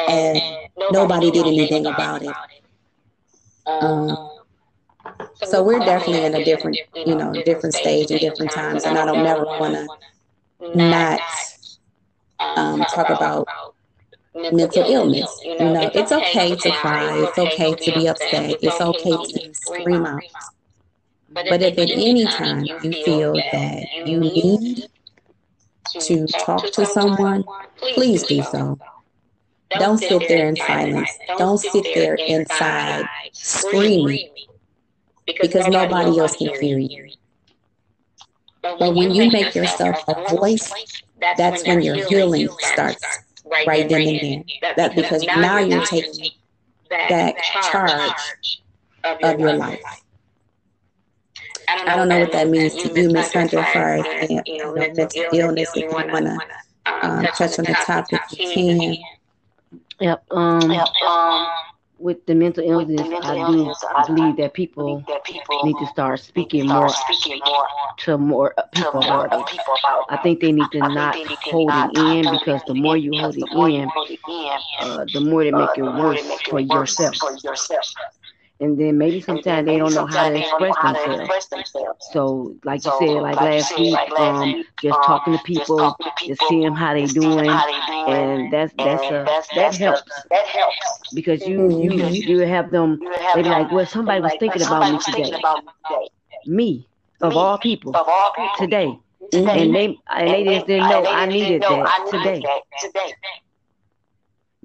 And 0.08 0.40
nobody 0.90 1.30
did 1.30 1.46
anything 1.46 1.86
about 1.86 2.22
it. 2.22 2.36
Um, 3.66 4.16
so 5.42 5.62
we're 5.62 5.80
definitely 5.80 6.24
in 6.24 6.34
a 6.34 6.44
different, 6.44 6.78
you 6.94 7.14
know, 7.14 7.32
different 7.44 7.74
stage 7.74 8.10
and 8.10 8.20
different 8.20 8.52
times. 8.52 8.84
And 8.84 8.98
I 8.98 9.04
don't 9.04 9.22
never 9.22 9.44
want 9.44 9.74
to 9.74 9.88
not 10.74 11.20
um, 12.40 12.84
talk 12.84 13.08
about 13.10 13.48
mental 14.36 14.84
illness. 14.84 15.40
You 15.44 15.58
know, 15.58 15.90
it's 15.94 16.12
okay 16.12 16.54
to 16.54 16.70
cry. 16.72 17.24
It's 17.24 17.38
okay 17.38 17.74
to 17.74 17.92
be 17.92 18.06
upset. 18.08 18.56
It's 18.62 18.80
okay 18.80 19.16
to 19.16 19.54
scream 19.54 20.06
out. 20.06 20.22
But 21.30 21.62
if 21.62 21.78
at 21.78 21.90
any 21.90 22.24
time 22.26 22.64
you 22.82 22.92
feel 23.04 23.34
that 23.34 23.86
you 24.06 24.20
need 24.20 24.88
to 26.00 26.26
talk 26.26 26.70
to 26.72 26.86
someone, 26.86 27.44
please 27.94 28.22
do 28.24 28.42
so. 28.42 28.78
Don't 29.70 29.98
sit 29.98 30.28
there 30.28 30.48
in 30.48 30.56
silence. 30.56 31.10
Don't 31.38 31.58
sit 31.58 31.86
there 31.94 32.14
inside 32.14 33.04
screaming 33.32 34.28
because 35.26 35.66
nobody 35.68 36.18
else 36.18 36.36
can 36.36 36.54
hear 36.60 36.78
you. 36.78 37.10
But 38.62 38.94
when 38.94 39.12
you 39.12 39.30
make 39.30 39.54
yourself 39.54 39.96
a 40.08 40.36
voice, 40.36 40.72
that's 41.36 41.66
when 41.66 41.82
your 41.82 42.06
healing 42.06 42.48
starts 42.60 43.25
right 43.50 43.88
then 43.88 44.08
and 44.08 44.44
there. 44.62 44.74
That, 44.76 44.94
because 44.94 45.24
now 45.24 45.58
you're 45.58 45.84
taking 45.84 46.30
that 46.90 47.36
charge 47.70 48.62
of 49.04 49.40
your 49.40 49.54
life. 49.54 49.80
I 51.68 51.96
don't 51.96 52.08
know 52.08 52.20
what 52.20 52.32
that 52.32 52.48
means 52.48 52.74
to 52.76 53.00
you, 53.00 53.10
Miss 53.10 53.32
Hunter, 53.32 53.58
as 53.58 53.72
far 53.72 53.94
as 53.94 54.30
you 54.30 54.58
know, 54.58 54.74
mental 54.74 55.08
illness. 55.32 55.70
If 55.74 55.82
you 55.82 55.90
want 55.90 56.10
to 56.10 56.38
um, 56.86 57.24
touch 57.36 57.58
on 57.58 57.64
the 57.64 57.76
topic, 57.84 58.20
you 58.32 58.52
can. 58.52 58.96
Yep. 59.98 60.24
Um, 60.30 60.70
yep. 60.70 60.88
Um, 61.06 61.46
with 61.98 62.24
the 62.26 62.34
mental 62.34 62.64
illness, 62.64 63.10
I 63.22 63.38
do 63.38 63.74
believe 64.06 64.36
that 64.36 64.54
people 64.54 65.04
need 65.62 65.76
to 65.78 65.86
start 65.86 66.20
speaking 66.20 66.66
more 66.68 66.92
speaking 66.92 67.40
more 67.44 67.66
to 67.98 68.18
more 68.18 68.54
people 68.72 69.00
about 69.00 69.32
it. 69.32 69.48
I 70.08 70.16
think 70.16 70.40
they 70.40 70.52
need 70.52 70.70
to 70.72 70.82
not 70.82 71.18
hold 71.50 71.76
it 71.76 71.90
in 71.94 72.28
because 72.30 72.62
the 72.64 72.74
more 72.74 72.96
you 72.96 73.16
hold 73.16 73.36
it 73.38 73.48
in, 73.56 73.92
uh, 74.78 75.04
the 75.12 75.20
more 75.20 75.44
they 75.44 75.52
make 75.52 75.76
it 75.78 75.84
worse 75.84 76.40
for 76.48 76.60
yourself 76.60 77.16
and 78.60 78.78
then 78.78 78.96
maybe 78.98 79.20
sometimes 79.20 79.66
they 79.66 79.76
don't 79.76 79.94
know 79.94 80.06
how 80.06 80.24
to 80.24 80.34
express 80.36 80.78
themselves. 80.78 81.30
So, 81.98 82.56
like 82.64 82.84
you 82.84 82.90
said, 82.92 83.20
like 83.20 83.40
last 83.40 83.76
week, 83.78 84.00
um, 84.18 84.56
just 84.80 85.02
talking 85.02 85.32
to 85.34 85.38
people, 85.38 85.96
just 86.26 86.42
seeing 86.46 86.74
how 86.74 86.94
they 86.94 87.06
doing, 87.06 87.62
and 88.06 88.52
that's 88.52 88.72
that's 88.78 89.02
um, 89.02 89.14
a, 89.14 89.24
that 89.54 89.74
helps. 89.76 90.02
That 90.30 90.46
helps 90.46 91.14
because 91.14 91.46
you 91.46 91.58
mm-hmm. 91.58 91.98
you 91.98 92.38
you 92.38 92.38
have 92.40 92.70
them. 92.70 93.00
They're 93.34 93.44
like, 93.44 93.70
well, 93.70 93.86
somebody 93.86 94.20
was 94.20 94.32
thinking 94.38 94.62
about 94.62 94.92
me 94.92 94.98
today. 95.04 95.30
Me 96.46 96.88
of 97.20 97.36
all 97.36 97.58
people 97.58 97.94
today. 98.58 98.98
And 99.32 99.74
they 99.74 99.98
and 100.08 100.28
they 100.28 100.44
just 100.44 100.66
didn't 100.66 100.88
know 100.88 101.04
I 101.04 101.26
needed 101.26 101.62
that 101.62 102.08
today 102.10 102.42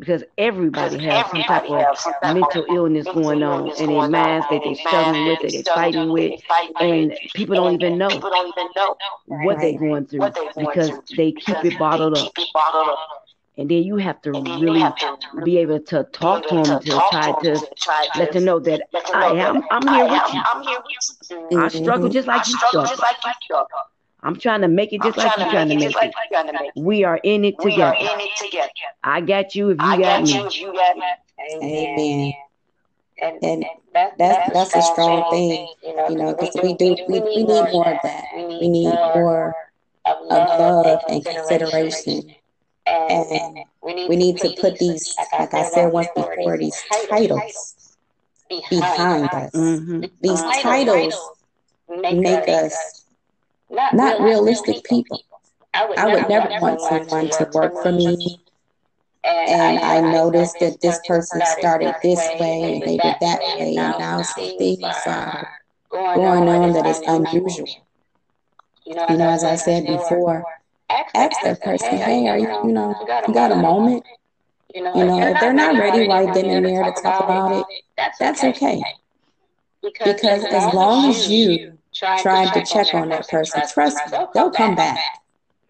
because 0.01 0.23
everybody 0.36 0.97
has 1.06 1.30
some 1.30 1.43
type 1.43 1.69
of 1.69 2.36
mental 2.36 2.65
illness 2.69 3.06
going 3.06 3.43
on 3.43 3.69
in 3.80 3.88
their 3.88 4.10
minds 4.10 4.47
that 4.49 4.62
they're 4.63 4.75
struggling 4.75 5.27
with, 5.27 5.39
that 5.41 5.51
they're 5.51 5.75
fighting 5.75 6.12
with, 6.12 6.41
and 6.80 7.13
people 7.36 7.56
don't 7.56 7.75
even 7.75 7.99
know 7.99 8.10
what 9.27 9.60
they're 9.60 9.77
going 9.77 10.08
through 10.08 10.32
because 10.58 10.91
they 11.15 11.32
keep 11.32 11.63
it 11.63 11.77
bottled 11.77 12.17
up. 12.17 12.34
And 13.62 13.69
then 13.69 13.84
you 13.84 13.97
have 13.97 14.19
to 14.24 14.32
really 14.32 14.84
be 15.43 15.60
able 15.60 15.80
to 15.82 16.04
talk 16.06 16.47
to 16.47 16.56
them 16.63 16.80
to 16.80 17.02
try 17.12 17.32
to 17.43 17.67
let 18.17 18.32
them 18.32 18.43
know 18.43 18.58
that 18.58 18.82
I 19.13 19.28
am 19.34 19.62
I'm 19.69 19.88
here 19.88 20.06
with 20.06 20.34
you. 20.34 20.41
I 20.41 21.67
mm-hmm. 21.69 21.84
struggle 21.84 22.10
just 22.10 22.28
like 22.28 22.47
you 22.47 22.58
struggle. 22.58 22.88
I'm 24.24 24.36
trying 24.36 24.62
to 24.62 24.67
make 24.67 24.93
it 24.93 25.04
just 25.04 25.15
like 25.15 25.38
you're 25.38 25.52
trying 25.52 25.69
to 25.69 25.76
make 25.76 25.95
it. 25.95 26.71
We 26.76 27.04
are 27.04 27.19
in 27.24 27.45
it 27.45 27.60
together. 27.60 27.95
I 29.04 29.21
got 29.21 29.54
you 29.54 29.69
if 29.69 29.80
you 29.80 30.00
got 30.00 30.24
me. 30.24 31.13
Amen. 31.54 32.34
And, 33.21 33.43
and 33.43 33.65
that, 33.93 34.17
that's 34.17 34.54
that's 34.54 34.76
a 34.76 34.82
strong 34.82 35.30
thing, 35.30 35.67
you 35.84 36.15
know, 36.15 36.34
because 36.34 36.58
we 36.63 36.74
do 36.74 36.95
we, 37.08 37.19
we 37.19 37.43
need 37.43 37.47
more 37.47 37.88
of 37.88 38.00
that. 38.02 38.24
We 38.34 38.69
need 38.69 38.86
more 38.86 39.54
of 40.06 40.17
love 40.28 41.04
and 41.08 41.24
consideration. 41.24 42.34
And 42.86 43.60
we 43.82 44.15
need 44.15 44.38
to 44.39 44.56
put 44.60 44.78
these, 44.78 45.15
like 45.38 45.54
I 45.54 45.63
said 45.70 45.91
once 45.91 46.08
before, 46.15 46.58
these 46.58 46.82
titles 47.10 47.98
behind 48.70 49.30
us. 49.30 49.52
Mm-hmm. 49.52 50.06
These 50.22 50.41
titles 50.62 51.15
make 51.89 52.48
us 52.48 53.06
not, 53.70 53.94
not 53.94 54.22
realistic 54.22 54.84
people. 54.84 55.17
people. 55.17 55.24
I 55.74 55.86
would, 55.86 55.98
I 55.98 56.13
would 56.13 56.30
never, 56.30 56.50
never 56.50 56.62
want 56.62 56.82
someone 56.82 57.30
to 57.30 57.50
work 57.54 57.82
for 57.82 57.91
me. 57.91 58.39
And, 59.24 59.80
I 59.80 60.02
noticed 60.02 60.58
that 60.60 60.82
this 60.82 61.00
person 61.08 61.41
started 61.46 61.94
this 62.02 62.20
way 62.39 62.74
and 62.74 62.82
they 62.82 62.98
did 62.98 63.15
that 63.22 63.39
way, 63.39 63.76
and 63.78 64.00
now 64.00 64.24
some 64.24 64.58
things 64.58 64.84
are 65.06 65.48
going 65.91 66.50
on 66.50 66.74
that 66.74 66.88
is 66.88 67.00
unusual. 67.08 67.67
You 68.86 68.96
know, 68.96 69.30
as 69.30 69.44
I 69.44 69.56
said 69.56 69.86
before, 69.86 70.44
ask 71.15 71.41
that 71.43 71.62
person, 71.62 71.97
hey, 71.97 72.27
are 72.27 72.38
you, 72.38 72.47
you 72.47 72.71
know, 72.71 72.95
you 73.27 73.34
got 73.34 73.51
a 73.51 73.56
moment? 73.56 74.06
You 74.73 74.84
know, 74.84 75.21
if 75.21 75.39
they're 75.39 75.54
not 75.54 75.77
ready 75.77 76.08
right 76.08 76.34
then 76.34 76.45
and 76.45 76.65
there 76.65 76.84
to 76.84 77.01
talk 77.01 77.23
about 77.23 77.60
it, 77.60 77.84
that's 78.19 78.43
okay. 78.43 78.82
Because 79.82 80.45
as 80.45 80.73
long 80.73 81.10
as 81.10 81.30
you 81.30 81.77
trying, 81.93 82.51
to 82.51 82.65
check 82.65 82.93
on 82.93 83.10
that 83.10 83.27
person. 83.27 83.62
Trust 83.67 83.97
me, 84.12 84.17
they'll 84.34 84.51
come 84.51 84.75
back. 84.75 84.99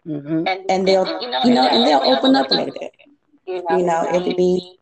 Mm-hmm. 0.06 0.46
And, 0.46 0.70
and 0.70 0.88
they'll, 0.88 1.06
you 1.44 1.54
know, 1.54 1.68
and 1.68 1.86
they'll 1.86 2.02
open 2.02 2.34
up 2.36 2.50
a 2.50 2.54
little 2.54 2.74
bit. 2.74 2.94
You 3.46 3.84
know, 3.84 4.06
it 4.12 4.24
could 4.24 4.36
be 4.36 4.78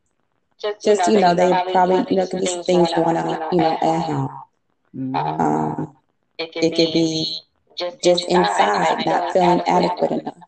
just, 0.83 1.11
you 1.11 1.21
know, 1.21 1.35
they 1.35 1.51
probably, 1.73 2.05
you 2.11 2.17
know, 2.17 2.27
could 2.27 2.41
be 2.41 2.47
some 2.47 2.63
things 2.63 2.93
going 2.95 3.17
on, 3.17 3.53
you 3.53 3.59
know, 3.59 3.79
at 3.81 4.03
home. 4.03 5.15
Um, 5.15 5.97
it 6.39 6.53
could 6.53 6.93
be 6.93 7.41
just 8.03 8.25
inside, 8.29 9.05
not 9.07 9.33
feeling 9.33 9.63
adequate 9.67 10.13
enough. 10.13 10.39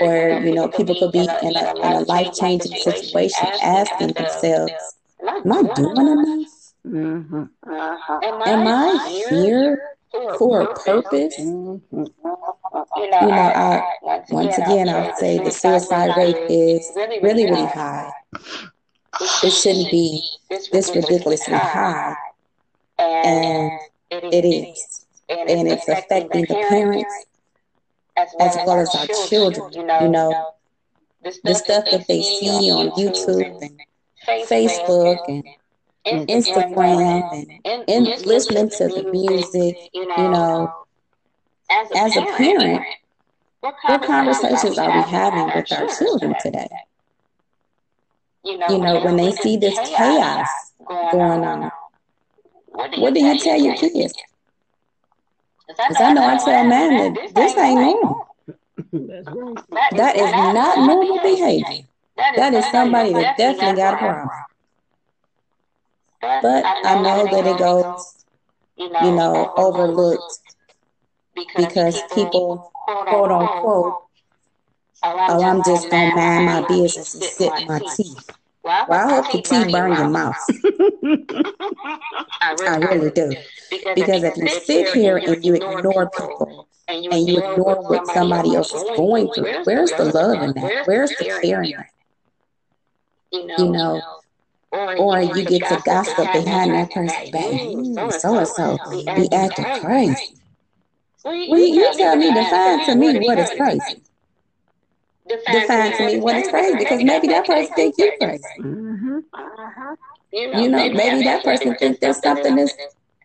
Or, 0.00 0.40
you 0.40 0.54
know, 0.54 0.68
people 0.68 0.96
could 0.98 1.12
be 1.12 1.20
in 1.20 1.56
a, 1.56 1.74
in 1.76 1.92
a 1.92 2.00
life 2.00 2.32
changing 2.34 2.76
situation 2.76 3.48
asking 3.62 4.08
themselves, 4.14 4.72
Am 5.26 5.52
I 5.52 5.62
doing 5.74 5.96
enough? 5.96 6.48
Mm-hmm. 6.86 7.42
Uh-huh. 7.66 8.20
Am, 8.22 8.42
Am 8.48 8.66
I 8.66 9.26
here 9.30 9.80
for 10.38 10.62
a 10.62 10.74
purpose? 10.74 11.36
Mm-hmm. 11.38 12.04
You 12.96 13.10
know, 13.10 13.18
I, 13.18 13.82
once 14.30 14.58
again, 14.58 14.88
I 14.88 15.06
would 15.06 15.16
say 15.16 15.38
the 15.38 15.50
suicide 15.50 16.16
rate 16.16 16.36
is 16.48 16.90
really, 17.22 17.46
really 17.46 17.66
high. 17.66 18.10
It 19.42 19.50
shouldn't 19.50 19.90
be 19.90 20.22
this 20.72 20.94
ridiculously 20.94 21.54
high, 21.54 22.16
and 22.98 23.72
it 24.10 24.44
is, 24.44 24.99
and 25.30 25.68
it's 25.68 25.88
affecting 25.88 26.42
the 26.42 26.66
parents 26.68 27.26
as 28.16 28.56
well 28.66 28.80
as 28.80 28.94
our 28.94 29.06
children. 29.28 29.72
You 29.72 30.08
know, 30.08 30.54
the 31.22 31.54
stuff 31.54 31.84
that 31.90 32.06
they 32.08 32.22
see 32.22 32.70
on 32.70 32.90
YouTube 32.90 33.62
and 33.62 33.80
Facebook 34.26 35.44
and 36.04 36.28
Instagram 36.28 37.32
and, 37.32 37.60
and, 37.64 37.88
and 37.88 38.26
listening 38.26 38.70
to 38.70 38.88
the 38.88 39.10
music, 39.10 39.76
you 39.94 40.06
know, 40.06 40.72
as 41.70 42.16
a 42.16 42.22
parent, 42.36 42.82
what 43.60 44.02
conversations 44.02 44.78
are 44.78 44.90
we 44.90 45.02
having 45.10 45.46
with 45.54 45.72
our 45.72 45.86
children 45.88 46.34
today? 46.40 46.68
You 48.44 48.58
know, 48.58 49.00
when 49.04 49.16
they 49.16 49.32
see 49.32 49.56
this 49.58 49.78
chaos 49.84 50.48
going 50.88 51.44
on, 51.44 51.70
what 52.66 53.14
do 53.14 53.20
you 53.22 53.38
tell 53.38 53.60
your 53.60 53.76
kids? 53.76 54.14
Because 55.76 56.00
I 56.00 56.10
know 56.10 56.26
I 56.26 56.36
tell 56.36 56.64
man 56.64 56.96
that 56.98 57.34
this 57.34 57.56
ain't 57.56 57.80
normal. 57.80 58.26
That 59.96 60.16
is 60.16 60.34
not 60.34 60.78
normal 60.78 61.18
behavior. 61.22 61.84
That 62.36 62.54
is 62.54 62.66
somebody 62.70 63.14
that 63.14 63.36
definitely 63.36 63.74
got 63.76 63.94
a 63.94 63.98
problem. 63.98 64.44
But 66.42 66.64
I 66.84 66.94
know 66.96 67.26
that 67.28 67.46
it 67.46 67.58
goes, 67.58 68.24
you 68.78 69.12
know, 69.12 69.52
overlooked 69.56 70.40
because 71.56 72.02
people, 72.14 72.72
quote 73.08 73.30
unquote, 73.30 73.96
oh, 75.28 75.42
I'm 75.42 75.62
just 75.62 75.90
gonna 75.90 76.14
mind 76.14 76.46
my 76.46 76.60
business 76.60 77.14
and 77.14 77.24
sip 77.24 77.54
my 77.66 77.80
tea. 77.96 78.16
Well, 78.62 79.00
I 79.00 79.08
hope 79.08 79.32
the 79.32 79.42
tea 79.42 79.64
burn 79.64 79.96
your 79.96 80.08
mouth. 80.08 80.36
I 82.66 82.76
really 82.76 83.10
do. 83.10 83.36
Because 83.70 84.24
if 84.24 84.36
you 84.36 84.48
sit 84.48 84.88
here 84.88 85.16
and 85.16 85.44
you 85.44 85.54
ignore 85.54 86.10
people 86.10 86.68
and 86.88 87.04
you 87.04 87.38
ignore 87.38 87.82
what 87.82 88.06
somebody 88.06 88.54
else 88.54 88.74
is 88.74 88.84
going 88.96 89.28
through, 89.28 89.48
where's 89.64 89.94
the 89.94 90.04
love 90.04 90.42
in 90.42 90.52
that? 90.54 90.72
Where's 90.86 91.14
the 91.16 91.24
care 91.24 91.62
in 91.62 91.70
that? 91.70 91.86
You 93.58 93.70
know, 93.70 94.02
or 94.96 95.22
you 95.22 95.44
get 95.44 95.66
to 95.66 95.76
gossip 95.76 96.32
behind 96.32 96.74
that 96.74 96.90
person's 96.90 97.30
back. 97.30 97.60
So 98.12 98.38
and 98.38 98.48
so 98.48 98.78
be 99.14 99.28
acting 99.32 99.66
crazy. 99.80 100.34
Well, 101.24 101.60
you 101.60 101.90
tell 101.92 102.16
me, 102.16 102.32
define 102.32 102.84
to 102.86 102.94
me 102.94 103.18
what 103.18 103.38
is 103.38 103.50
crazy. 103.50 104.02
Define 105.28 105.92
to 105.96 106.06
me 106.06 106.18
what 106.20 106.36
is 106.36 106.48
crazy 106.48 106.76
because 106.76 107.02
maybe 107.02 107.28
that 107.28 107.46
person 107.46 107.74
think 107.74 107.94
you 107.98 108.12
crazy. 108.18 108.44
Mm-hmm. 108.58 109.18
Uh-huh. 109.32 109.96
You 110.32 110.68
know, 110.68 110.90
maybe 110.90 111.22
that 111.24 111.44
person 111.44 111.74
think 111.76 112.00
there's 112.00 112.20
something 112.20 112.56
that's 112.56 112.74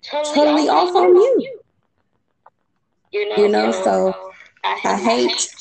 totally 0.03 0.67
off 0.69 0.95
on 0.95 1.15
you. 1.15 1.59
You 3.11 3.47
know, 3.47 3.71
so 3.71 4.31
I 4.63 4.97
hate 4.97 5.55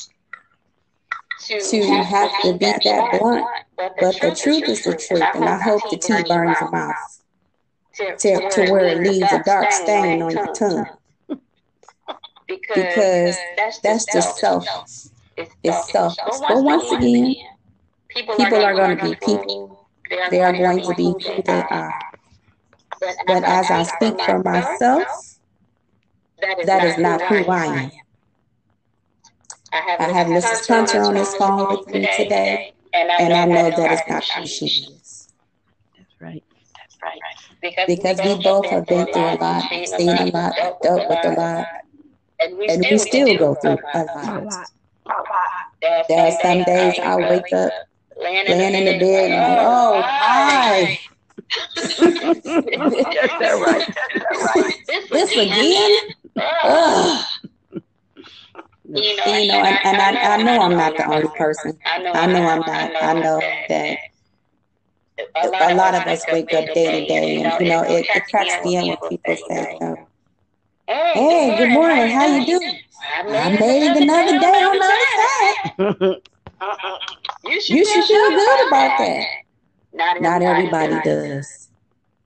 to 1.47 2.03
have 2.03 2.41
to 2.41 2.53
be 2.53 2.65
that 2.65 3.19
blunt, 3.19 3.45
but 3.77 4.19
the 4.19 4.35
truth 4.35 4.67
is 4.67 4.83
the 4.83 4.95
truth, 4.95 5.23
and 5.33 5.45
I 5.45 5.61
hope 5.61 5.81
the 5.89 5.97
tea 5.97 6.23
burns 6.27 6.57
your 6.59 6.71
mouth 6.71 6.95
to, 7.95 8.49
to 8.49 8.71
where 8.71 8.87
it 8.87 8.99
leaves 8.99 9.31
a 9.31 9.41
dark 9.43 9.71
stain 9.71 10.21
on 10.21 10.31
your 10.31 10.53
tongue. 10.53 10.87
Because 12.47 13.37
that's 13.81 14.05
just 14.05 14.37
self. 14.37 14.67
It's 15.37 15.55
self. 15.63 15.91
But 16.47 16.63
once 16.63 16.91
again, 16.91 17.35
people 18.09 18.35
are 18.63 18.73
going 18.75 18.97
to 18.97 19.03
be 19.03 19.15
people. 19.15 19.89
They 20.09 20.41
are 20.41 20.53
going 20.53 20.81
to 20.81 20.93
be 20.95 21.03
who 21.03 21.41
they 21.43 21.63
are. 21.63 21.93
But 23.27 23.43
as 23.43 23.71
I 23.71 23.83
speak 23.83 24.19
for 24.21 24.39
myself, 24.43 25.39
that 26.63 26.83
is 26.83 26.97
not 26.97 27.21
who 27.21 27.45
I 27.45 27.65
am. 27.65 27.91
I 29.73 30.07
have 30.07 30.27
Mrs. 30.27 30.67
Hunter 30.67 31.01
on 31.01 31.15
this 31.15 31.35
phone 31.35 31.67
with 31.69 31.87
me 31.87 32.07
today, 32.15 32.73
and 32.93 33.11
I 33.33 33.45
know 33.45 33.71
that 33.71 33.91
is 33.91 34.01
not 34.07 34.23
who 34.23 34.45
she 34.47 34.65
is. 34.65 35.33
That's 35.97 36.21
right. 36.21 36.43
That's 36.75 36.97
right. 37.03 37.19
Because 37.87 38.21
we 38.21 38.35
both 38.41 38.69
have 38.69 38.85
been 38.87 39.07
through 39.07 39.25
a 39.25 39.35
lot, 39.35 39.63
seen 39.95 40.17
a 40.17 40.25
lot, 40.25 40.55
dealt 40.83 41.09
with 41.09 41.25
a 41.25 41.31
lot, 41.31 41.67
and 42.39 42.57
we 42.57 42.69
still 42.97 43.35
go 43.37 43.55
through 43.55 43.77
a 43.93 44.03
lot. 44.15 44.69
There 45.81 46.27
are 46.27 46.31
some 46.41 46.63
days 46.63 46.99
I 46.99 47.15
wake 47.17 47.53
up, 47.53 47.71
laying 48.17 48.73
in 48.73 48.85
the 48.85 48.99
bed, 48.99 49.31
and 49.31 49.55
like, 49.55 49.65
oh, 49.65 49.97
oh, 49.97 50.01
hi. 50.03 50.99
That's 51.75 53.61
right. 53.61 53.95
That's 54.13 54.55
right. 54.55 54.75
This 55.11 55.31
again? 55.31 55.97
Ugh. 56.63 57.25
You 58.87 59.01
know, 59.17 59.25
you 59.25 59.47
know 59.47 59.55
and, 59.55 59.79
and, 59.83 59.97
and 59.97 60.17
I, 60.17 60.35
I, 60.35 60.43
know 60.43 60.61
I'm 60.61 60.77
not 60.77 60.95
the 60.95 61.11
only 61.11 61.27
person. 61.29 61.77
I 61.85 61.97
know, 61.99 62.11
I 62.13 62.25
know 62.27 62.47
I'm 62.47 62.59
not. 62.59 63.03
I 63.03 63.13
know 63.13 63.39
that 63.67 63.97
a 65.35 65.75
lot 65.75 65.95
of 65.95 66.03
us 66.07 66.23
wake 66.31 66.53
up 66.53 66.73
day 66.73 67.01
to 67.01 67.07
day, 67.07 67.41
and 67.41 67.59
you 67.59 67.69
know, 67.69 67.81
it, 67.81 68.05
it 68.13 68.23
cracks 68.29 68.63
me 68.63 68.77
up 68.77 69.01
when 69.01 69.09
people 69.09 69.35
say, 69.49 69.79
"Hey, 70.87 71.55
good 71.57 71.69
morning. 71.71 72.09
How 72.09 72.25
you 72.27 72.45
doing?" 72.45 72.79
I 73.13 73.57
made 73.59 73.83
it 73.83 73.97
another 74.03 74.39
day 74.39 74.63
on 74.63 74.77
the 74.77 74.85
other 74.85 76.15
side. 76.15 76.21
you 77.45 77.61
should, 77.61 77.75
you 77.75 77.85
should 77.85 78.03
feel 78.05 78.29
good 78.29 78.67
about 78.67 78.97
that. 78.99 79.25
Not, 79.93 80.21
Not 80.21 80.41
everybody 80.41 80.99
does. 81.03 81.69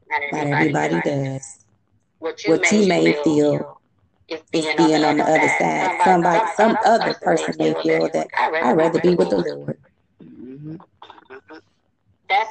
Not 0.10 0.22
everybody 0.32 1.02
does. 1.02 1.66
What 2.20 2.44
you 2.46 2.88
may 2.88 3.14
feel 3.24 3.80
is 4.28 4.42
being 4.52 4.80
on 4.80 5.18
the 5.18 5.24
other 5.24 5.50
side. 5.60 6.02
Somebody, 6.04 6.46
some 6.56 6.78
other 6.86 7.14
person 7.16 7.56
may 7.58 7.74
feel 7.82 8.10
that 8.14 8.28
I'd 8.38 8.78
rather 8.78 9.00
be 9.00 9.16
with 9.16 9.30
the 9.30 9.38
Lord. 9.38 9.78
Mm-hmm. 10.24 10.76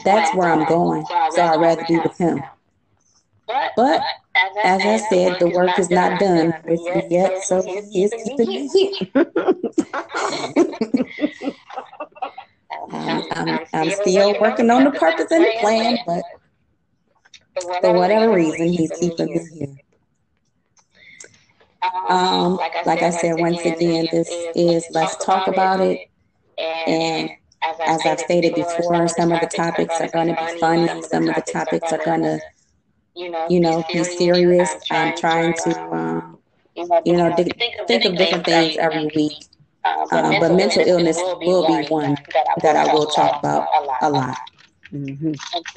That's 0.04 0.34
where 0.34 0.52
I'm 0.52 0.66
going. 0.66 1.04
So 1.06 1.42
I'd 1.42 1.60
rather 1.60 1.84
be 1.86 1.98
with 1.98 2.16
Him. 2.16 2.42
But 3.46 4.02
as 4.64 4.80
I 4.82 4.96
said, 5.08 5.38
the 5.40 5.48
work 5.48 5.78
is 5.78 5.90
not 5.90 6.20
done 6.20 6.54
me 6.66 7.02
yet, 7.10 7.42
so 7.44 7.62
is 7.94 8.12
keeping 8.24 8.70
here. 8.70 8.92
I'm, 12.90 13.22
I'm, 13.32 13.58
I'm 13.72 13.90
still 13.90 14.34
working 14.40 14.70
on 14.70 14.84
the 14.84 14.90
purpose 14.92 15.30
and 15.30 15.44
the 15.44 15.52
plan, 15.60 15.98
but 16.06 16.22
for 17.80 17.92
whatever 17.92 18.32
reason, 18.32 18.68
He's 18.68 18.90
keeping 18.92 19.26
me 19.26 19.40
here. 19.58 19.76
Um, 22.08 22.56
like 22.56 22.74
I, 22.76 22.82
like 22.84 23.02
I 23.02 23.10
said, 23.10 23.38
once 23.38 23.60
again, 23.60 24.08
this 24.10 24.28
is 24.54 24.86
let's 24.92 25.16
talk 25.24 25.48
about 25.48 25.80
it. 25.80 26.08
And 26.58 27.30
as 27.62 28.00
I've 28.04 28.20
stated 28.20 28.54
before, 28.54 29.08
some 29.08 29.32
of 29.32 29.40
the 29.40 29.46
topics 29.46 30.00
are 30.00 30.08
going 30.08 30.28
to 30.28 30.34
be 30.34 30.58
funny. 30.58 31.02
Some 31.02 31.28
of 31.28 31.34
the 31.34 31.42
topics 31.42 31.92
are 31.92 32.04
going 32.04 32.22
to, 32.22 32.40
you 33.18 33.60
know, 33.60 33.84
be 33.92 34.04
serious. 34.04 34.74
I'm 34.90 35.16
trying 35.16 35.54
to, 35.64 35.94
um, 35.94 36.38
you 37.04 37.16
know, 37.16 37.34
think 37.34 37.52
of 37.80 38.16
different 38.16 38.44
things 38.44 38.76
every 38.78 39.10
week. 39.14 39.32
Um, 39.84 40.38
but 40.40 40.52
mental 40.54 40.82
illness 40.86 41.16
will 41.16 41.66
be 41.66 41.86
one 41.88 42.16
that 42.62 42.76
I 42.76 42.92
will 42.92 43.06
talk 43.06 43.40
about 43.40 43.66
a 44.02 44.10
lot. 44.10 44.36
Mm-hmm. 44.92 45.32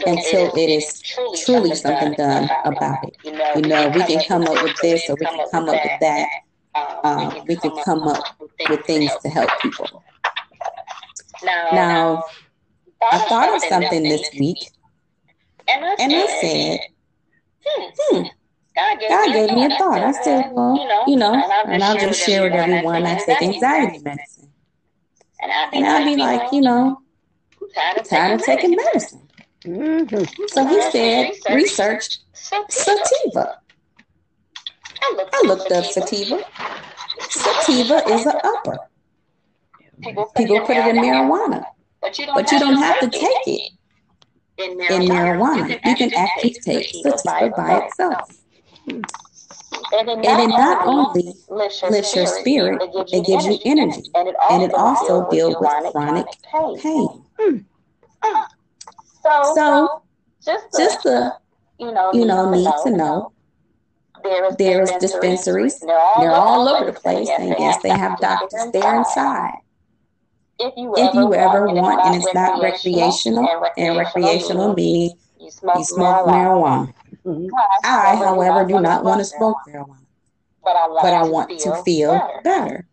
Until 0.05 0.55
it 0.55 0.69
is 0.69 1.01
truly 1.01 1.75
something 1.75 2.13
done 2.13 2.49
about 2.63 3.03
it. 3.03 3.17
You 3.23 3.61
know, 3.63 3.89
we 3.89 4.03
can 4.03 4.23
come 4.25 4.43
up 4.43 4.63
with 4.63 4.79
this 4.81 5.09
or 5.09 5.15
we 5.19 5.25
can 5.25 5.47
come 5.51 5.67
up 5.67 5.75
with 5.83 5.99
that. 5.99 6.27
Um, 7.03 7.43
we 7.47 7.55
can 7.57 7.71
come 7.83 8.03
up 8.03 8.23
with 8.69 8.85
things 8.85 9.11
to 9.23 9.29
help 9.29 9.49
people. 9.61 10.03
Now, 11.43 12.23
I 13.11 13.17
thought 13.27 13.53
of 13.55 13.61
something 13.63 14.03
this 14.03 14.29
week 14.39 14.69
and 15.67 16.13
I 16.13 16.41
said, 16.41 16.79
hmm, 17.65 18.23
God 18.75 19.33
gave 19.33 19.51
me 19.53 19.65
a 19.65 19.69
thought. 19.77 20.01
I 20.01 20.11
said, 20.11 20.51
well, 20.51 20.75
you 21.07 21.15
know, 21.15 21.33
and 21.65 21.83
I'll 21.83 21.97
just 21.97 22.21
share 22.21 22.43
with 22.43 22.53
everyone. 22.53 23.05
I 23.05 23.15
take 23.15 23.41
anxiety 23.41 23.99
medicine. 24.03 24.49
And 25.41 25.85
I'll 25.85 26.05
be 26.05 26.15
like, 26.15 26.51
you 26.51 26.61
know, 26.61 27.01
I'm 27.77 28.03
tired 28.03 28.39
of 28.39 28.45
taking 28.45 28.75
medicine. 28.75 29.27
Mm-hmm. 29.65 30.45
So 30.47 30.67
he 30.67 30.81
said, 30.91 31.31
research 31.53 32.19
sativa. 32.33 33.59
I 35.03 35.43
looked 35.45 35.71
up 35.71 35.85
sativa. 35.85 36.43
Sativa 37.19 38.07
is 38.09 38.25
an 38.25 38.35
upper. 38.43 38.77
People 40.03 40.61
put 40.61 40.77
it 40.77 40.87
in 40.87 40.95
marijuana, 40.97 41.63
but 42.01 42.17
you 42.51 42.59
don't 42.59 42.77
have 42.77 42.99
to 42.99 43.09
take 43.09 43.47
it 43.47 43.71
in 44.61 45.07
marijuana. 45.07 45.79
You 45.85 45.95
can 45.95 46.13
actually 46.13 46.53
take 46.53 46.87
sativa 46.87 47.49
by 47.55 47.85
itself. 47.85 48.37
And 49.93 50.09
it 50.09 50.47
not 50.47 50.85
only 50.87 51.33
lifts 51.49 52.15
your 52.15 52.25
spirit, 52.25 52.81
it 52.81 53.25
gives 53.25 53.45
you 53.45 53.59
energy, 53.65 54.09
and 54.15 54.63
it 54.63 54.73
also 54.73 55.29
deals 55.29 55.55
with 55.59 55.91
chronic 55.91 56.25
pain. 56.51 57.23
Hmm. 57.39 57.57
So, 59.23 59.53
so 59.55 60.03
just, 60.43 60.71
the, 60.71 60.77
just 60.77 61.03
the, 61.03 61.33
you 61.79 61.91
know, 61.91 62.11
you 62.13 62.25
know, 62.25 62.51
need 62.51 62.71
to 62.83 62.89
know. 62.91 63.31
There 64.23 64.45
is, 64.45 64.55
there 64.57 64.81
is 64.83 64.91
dispensaries. 64.99 65.79
They're 65.79 65.97
all, 65.99 66.21
They're 66.21 66.31
all 66.31 66.67
over 66.67 66.91
the 66.91 66.99
place, 66.99 67.29
and 67.39 67.55
yes, 67.57 67.81
they 67.81 67.89
have 67.89 68.19
doctors 68.19 68.71
there 68.71 68.97
inside. 68.97 69.57
If 70.61 70.73
you 70.77 70.95
ever, 70.97 71.09
if 71.09 71.13
you 71.15 71.33
ever 71.33 71.67
want, 71.67 72.05
and 72.05 72.15
it's 72.15 72.33
not 72.33 72.61
recreational, 72.61 73.47
and 73.77 73.97
recreational 73.97 74.73
meaning 74.73 75.17
you 75.39 75.51
smoke, 75.51 75.77
you 75.77 75.83
smoke 75.83 76.25
marijuana. 76.27 76.93
Mhm. 77.25 77.49
I, 77.83 78.15
however, 78.15 78.65
do 78.65 78.79
not 78.79 79.03
want 79.03 79.19
to 79.19 79.25
smoke 79.25 79.57
marijuana, 79.67 80.05
but 80.63 80.75
I 80.75 80.87
want, 80.87 81.01
but 81.01 81.13
I 81.13 81.23
want 81.23 81.49
to 81.59 81.83
feel 81.83 82.13
better. 82.13 82.41
better. 82.43 82.87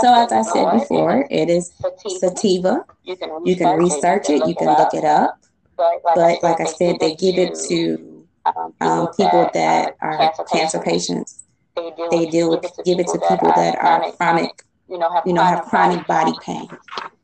So, 0.00 0.14
as 0.14 0.32
I 0.32 0.42
said 0.42 0.70
before, 0.72 1.26
it 1.30 1.48
is 1.50 1.72
sativa. 2.20 2.84
You 3.02 3.16
can 3.16 3.46
You 3.46 3.56
can 3.56 3.78
research 3.78 4.30
it, 4.30 4.46
you 4.46 4.54
can 4.54 4.68
look 4.76 4.94
it 4.94 5.04
up. 5.04 5.38
But 5.76 6.02
But 6.04 6.42
like 6.42 6.60
I 6.60 6.64
said, 6.64 7.00
they 7.00 7.14
give 7.14 7.38
it 7.38 7.54
to 7.68 8.26
um, 8.44 9.08
people 9.16 9.50
that 9.54 9.96
are 10.00 10.32
cancer 10.50 10.80
patients. 10.80 11.42
They 11.76 12.26
do 12.26 12.58
give 12.60 13.00
it 13.00 13.06
to 13.08 13.16
people 13.16 13.50
that 13.56 13.78
are 13.78 14.12
chronic, 14.12 14.64
you 14.90 14.98
know, 14.98 15.10
have 15.10 15.26
you 15.26 15.32
know, 15.32 15.42
have 15.42 15.64
chronic 15.66 16.06
body 16.06 16.32
pain. 16.42 16.68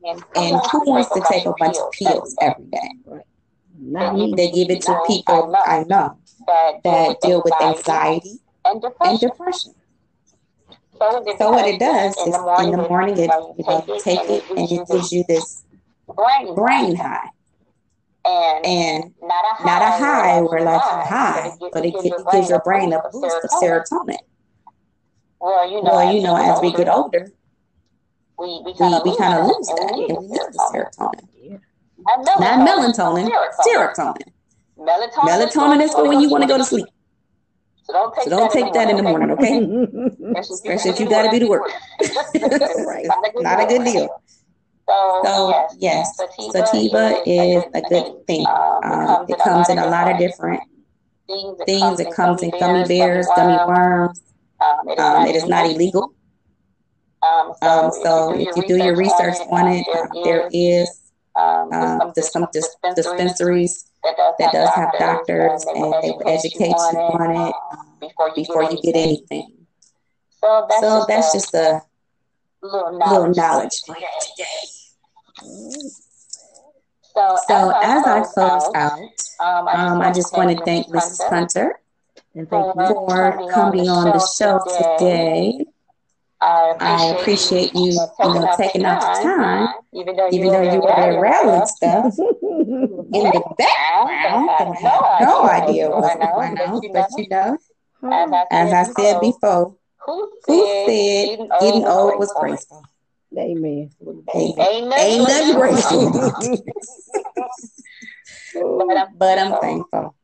And 0.05 0.61
who 0.71 0.91
wants 0.91 1.11
to 1.11 1.21
take 1.29 1.47
a 1.47 1.53
bunch 1.59 1.77
of 1.77 1.91
pills 1.93 2.37
every 2.41 2.65
day? 2.67 2.91
Not 3.79 4.15
me. 4.15 4.35
They 4.35 4.51
give 4.51 4.71
it 4.71 4.83
to 4.83 5.01
people 5.07 5.55
I 5.67 5.85
know 5.85 6.19
that 6.47 7.21
deal 7.21 7.43
with 7.45 7.61
anxiety 7.61 8.39
and 8.65 8.75
and 8.75 8.81
depression. 8.81 9.29
depression. 9.29 9.75
So 10.99 11.25
So 11.39 11.51
what 11.51 11.67
it 11.67 11.79
does 11.79 12.17
is 12.17 12.35
in 12.65 12.71
the 12.71 12.87
morning, 12.89 13.19
it, 13.19 13.31
you 13.59 13.65
know, 13.67 13.99
take 14.03 14.21
it 14.31 14.45
and 14.57 14.71
it 14.71 14.89
gives 14.89 15.13
you 15.13 15.25
this 15.29 15.65
brain, 16.15 16.55
brain 16.55 16.97
high. 16.97 17.29
and, 18.25 18.65
And 18.67 19.15
not 19.21 19.45
a 19.45 19.55
high, 19.55 19.65
not 19.67 19.83
a 19.83 19.91
high 19.91 20.41
where 20.41 20.63
like 20.63 20.83
you're 20.83 20.93
you're 20.93 21.07
high, 21.07 21.53
but 21.73 21.85
it, 21.85 21.93
gi- 22.01 22.09
it 22.09 22.25
gives 22.33 22.49
your 22.49 22.61
brain 22.61 22.93
a 22.93 23.03
boost 23.13 23.37
of 23.45 23.51
serotonin. 23.51 24.17
Well, 25.41 25.71
you 25.71 25.83
know, 25.83 25.91
Well, 25.93 26.15
you 26.15 26.23
know, 26.23 26.37
as 26.37 26.61
we 26.63 26.73
get 26.73 26.89
older, 26.89 27.31
we, 28.39 28.63
we 28.65 28.75
kind 28.75 28.95
of 28.95 29.03
we 29.05 29.17
kind 29.17 29.39
of 29.39 29.47
lose 29.47 29.69
and 29.69 29.79
that 29.79 29.91
and 29.93 29.99
we 29.99 30.07
need 30.09 30.41
the 30.53 30.61
serotonin. 30.73 31.61
Not 31.99 32.39
Not 32.41 32.69
melatonin, 32.69 33.31
serotonin. 33.67 34.29
Melatonin, 34.79 35.29
Melatonin 35.29 35.83
is 35.83 35.93
for 35.93 36.07
when 36.07 36.21
you 36.21 36.29
want 36.29 36.43
to 36.43 36.49
go 36.49 36.59
to 36.59 36.65
sleep. 36.65 36.87
So 37.85 37.93
don't 37.93 38.15
take, 38.15 38.25
So 38.25 38.31
don't 38.31 38.53
take 38.53 38.73
that 38.75 38.91
in 38.91 38.97
the 38.97 39.03
morning, 39.03 39.31
okay? 39.31 39.63
Especially 40.41 40.91
if 40.91 41.01
you 41.01 41.09
got 41.09 41.23
to 41.23 41.31
be 41.31 41.39
to 41.39 41.47
work. 41.47 41.63
right. 42.85 43.07
Not 43.37 43.63
a 43.63 43.67
good 43.67 43.85
deal. 43.85 44.09
So, 44.89 45.23
So, 45.25 45.67
yes, 45.79 46.17
sativa 46.53 47.23
is 47.27 47.63
a 47.75 47.81
good 47.83 48.27
thing. 48.27 48.45
Um, 48.47 49.27
it 49.29 49.39
comes 49.39 49.69
in 49.69 49.79
a 49.79 49.87
lot 49.87 50.11
of 50.11 50.19
different 50.19 50.61
things. 51.65 52.01
It 52.01 52.13
comes 52.13 52.43
in 52.43 52.51
gummy 52.59 52.87
bears, 52.87 53.29
gummy 53.37 53.57
worms. 53.67 54.21
Um, 54.61 55.27
it 55.27 55.37
is 55.37 55.47
not 55.47 55.67
illegal. 55.67 56.16
Um, 57.63 57.91
so 58.03 58.35
if 58.35 58.57
you 58.57 58.67
do 58.67 58.77
your 58.77 58.97
research 58.97 59.37
on 59.51 59.69
it, 59.69 59.87
um, 59.97 60.09
there 60.25 60.49
is 60.53 61.03
um, 61.37 62.13
there's 62.15 62.31
some 62.31 62.47
dis- 62.53 62.77
dispensaries 62.95 63.91
that 64.39 64.53
does 64.53 64.71
have 64.75 64.93
doctors 64.99 65.65
and 65.75 65.93
they 66.03 66.11
will 66.11 66.23
educate 66.27 66.69
you 66.69 66.99
on 66.99 67.31
it 67.49 67.55
um, 67.73 68.33
before 68.35 68.63
you 68.65 68.81
get 68.83 68.97
anything. 68.97 69.67
So 70.81 71.05
that's, 71.09 71.33
just, 71.33 71.55
a 71.55 71.83
little 72.63 72.99
knowledge. 72.99 73.37
knowledge 73.37 73.73
for 73.87 73.97
you 73.97 74.07
today. 74.21 74.69
So, 77.15 77.37
So 77.49 77.73
as 77.83 78.07
I 78.07 78.21
close 78.21 78.71
out, 78.75 79.01
um, 79.41 79.69
um, 79.69 80.01
I 80.01 80.13
just 80.13 80.37
want 80.37 80.57
to 80.57 80.65
thank 80.65 80.87
Mrs. 80.89 81.29
Hunter 81.29 81.81
And 82.35 82.49
thank 82.49 82.67
you. 82.67 82.87
for 82.87 83.51
coming 83.53 83.89
on 83.89 84.13
the 84.13 84.29
show 84.39 84.61
today. 84.99 85.67
I 86.41 87.15
appreciate 87.21 87.75
you, 87.75 87.83
you 87.83 87.95
know, 87.95 88.49
taking 88.57 88.85
out 88.85 89.01
the 89.01 89.23
time, 89.23 89.69
even 89.93 90.17
though 90.17 90.29
even 90.31 90.53
though 90.53 90.63
you 90.63 90.81
were 90.81 90.93
there 90.97 91.21
rattling 91.21 91.67
stuff 91.67 92.19
in 92.19 93.09
the 93.13 93.43
background. 93.59 94.51
I 94.51 94.75
have 94.81 95.21
no 95.21 95.43
idea 95.49 95.91
what's 95.91 96.15
going 96.15 96.59
on, 96.59 96.81
but 96.93 97.11
you 97.19 97.29
know, 97.29 97.59
as 98.51 98.73
I 98.73 98.83
said 98.85 99.21
before, 99.21 99.77
who 100.05 100.33
who 100.47 100.67
said 100.87 101.39
getting 101.61 101.87
old 101.87 102.19
was 102.19 102.33
graceful? 102.39 102.83
Amen. 103.37 103.91
Ain't, 104.35 104.59
Ain't 104.59 104.93
ain't 104.95 105.29
nothing 105.29 105.55
graceful. 105.55 106.33
But 109.19 109.39
I'm- 109.39 109.61
thankful. 109.61 110.15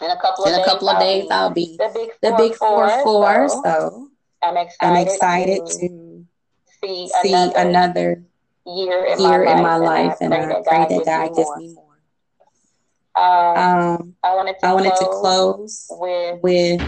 In 0.00 0.10
a 0.10 0.64
couple 0.64 0.88
of 0.88 0.98
days, 1.00 1.26
I'll 1.30 1.50
be 1.50 1.76
the 1.76 2.32
big 2.36 2.54
four 2.54 2.88
four. 3.02 3.48
so 3.48 3.62
So 3.62 4.08
I'm 4.42 4.56
excited, 4.56 4.96
I'm 4.96 5.06
excited 5.06 5.66
to 5.66 5.78
to 5.78 6.26
see, 6.82 7.08
see 7.22 7.32
another, 7.32 7.68
another 7.68 8.22
year 8.66 9.04
in 9.04 9.20
year 9.20 9.44
my 9.44 9.52
in 9.52 9.62
my 9.62 9.76
life, 9.76 10.18
and 10.20 10.34
I 10.34 10.46
pray 10.66 10.86
that 10.88 11.04
God 11.04 11.36
gives 11.36 11.56
me 11.56 11.74
more. 11.74 11.98
Um, 13.14 13.58
Um, 13.58 14.16
I 14.22 14.34
wanted 14.34 14.58
to 14.60 14.66
I 14.66 14.72
wanted 14.72 14.96
to 14.96 15.04
close 15.06 15.86
close 15.86 15.86
with 16.00 16.42
with 16.42 16.82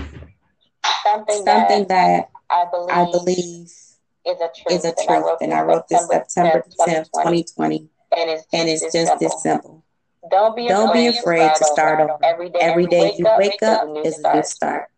something, 1.03 1.45
something 1.45 1.87
that 1.89 1.89
that 1.89 2.31
I 2.51 2.65
believe, 2.71 2.91
I 2.91 3.05
believe 3.11 3.37
is 3.37 4.41
a 4.41 4.51
truth. 4.55 4.71
is 4.71 4.85
a 4.85 4.95
truth, 4.95 5.39
and 5.41 5.53
I 5.53 5.63
wrote 5.63 5.89
this 5.89 6.07
September 6.09 6.65
10th, 6.81 7.11
2020, 7.13 7.89
and 8.17 8.31
it's, 8.31 8.47
and 8.53 8.69
it's 8.69 8.93
just 8.93 9.19
this 9.21 9.43
simple. 9.43 9.85
Don't 10.31 10.57
be 10.57 10.69
Don't 10.69 10.93
be 10.93 11.07
afraid, 11.09 11.21
afraid 11.21 11.55
to 11.57 11.65
start 11.65 12.01
over. 12.01 12.19
Every 12.25 12.49
day, 12.49 12.59
Every 12.61 12.87
day 12.87 13.15
you 13.17 13.29
wake 13.37 13.63
up 13.63 13.87
is 14.05 14.17
is 14.17 14.25
a 14.25 14.37
new 14.37 14.43
start. 14.43 14.89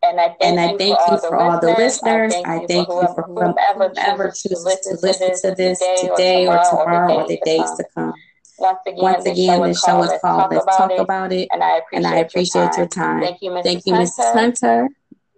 And 0.00 0.20
I 0.20 0.28
thank, 0.28 0.42
And 0.42 0.60
I 0.60 0.72
you, 0.72 0.78
thank 0.78 0.98
for, 0.98 1.04
you 1.06 1.12
all 1.12 1.18
for 1.18 1.36
all 1.36 1.60
the 1.60 1.74
listeners. 1.76 2.34
I 2.44 2.64
thank 2.66 2.88
you 2.88 3.08
for 3.14 3.22
whoever, 3.26 3.54
whomever 3.88 4.28
chooses 4.30 4.78
to 4.82 4.98
listen 5.02 5.50
to 5.50 5.54
this 5.56 5.78
today 5.78 6.46
or 6.46 6.60
tomorrow 6.70 7.14
or 7.14 7.26
the 7.26 7.40
days 7.44 7.70
to 7.72 7.84
come. 7.94 8.14
Once 8.58 8.78
again, 8.86 8.98
Once 9.02 9.26
again, 9.26 9.60
the 9.62 9.74
show 9.74 10.02
is 10.02 10.20
called 10.20 10.52
Let's 10.52 10.64
Talk 10.76 10.98
About 10.98 11.32
It, 11.32 11.48
and 11.52 11.62
I 11.62 11.78
appreciate, 11.78 11.92
and 11.92 12.06
I 12.06 12.16
appreciate 12.18 12.76
your 12.76 12.86
time. 12.86 13.20
Thank 13.22 13.42
you, 13.42 13.50
Mrs. 13.50 13.62
Thank 13.62 13.86
you, 13.86 13.92
Mrs. 13.92 14.32
Hunter. 14.32 14.88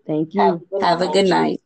Thank 0.06 0.34
you. 0.34 0.66
Have 0.80 1.02
a 1.02 1.08
good 1.08 1.28
night. 1.28 1.62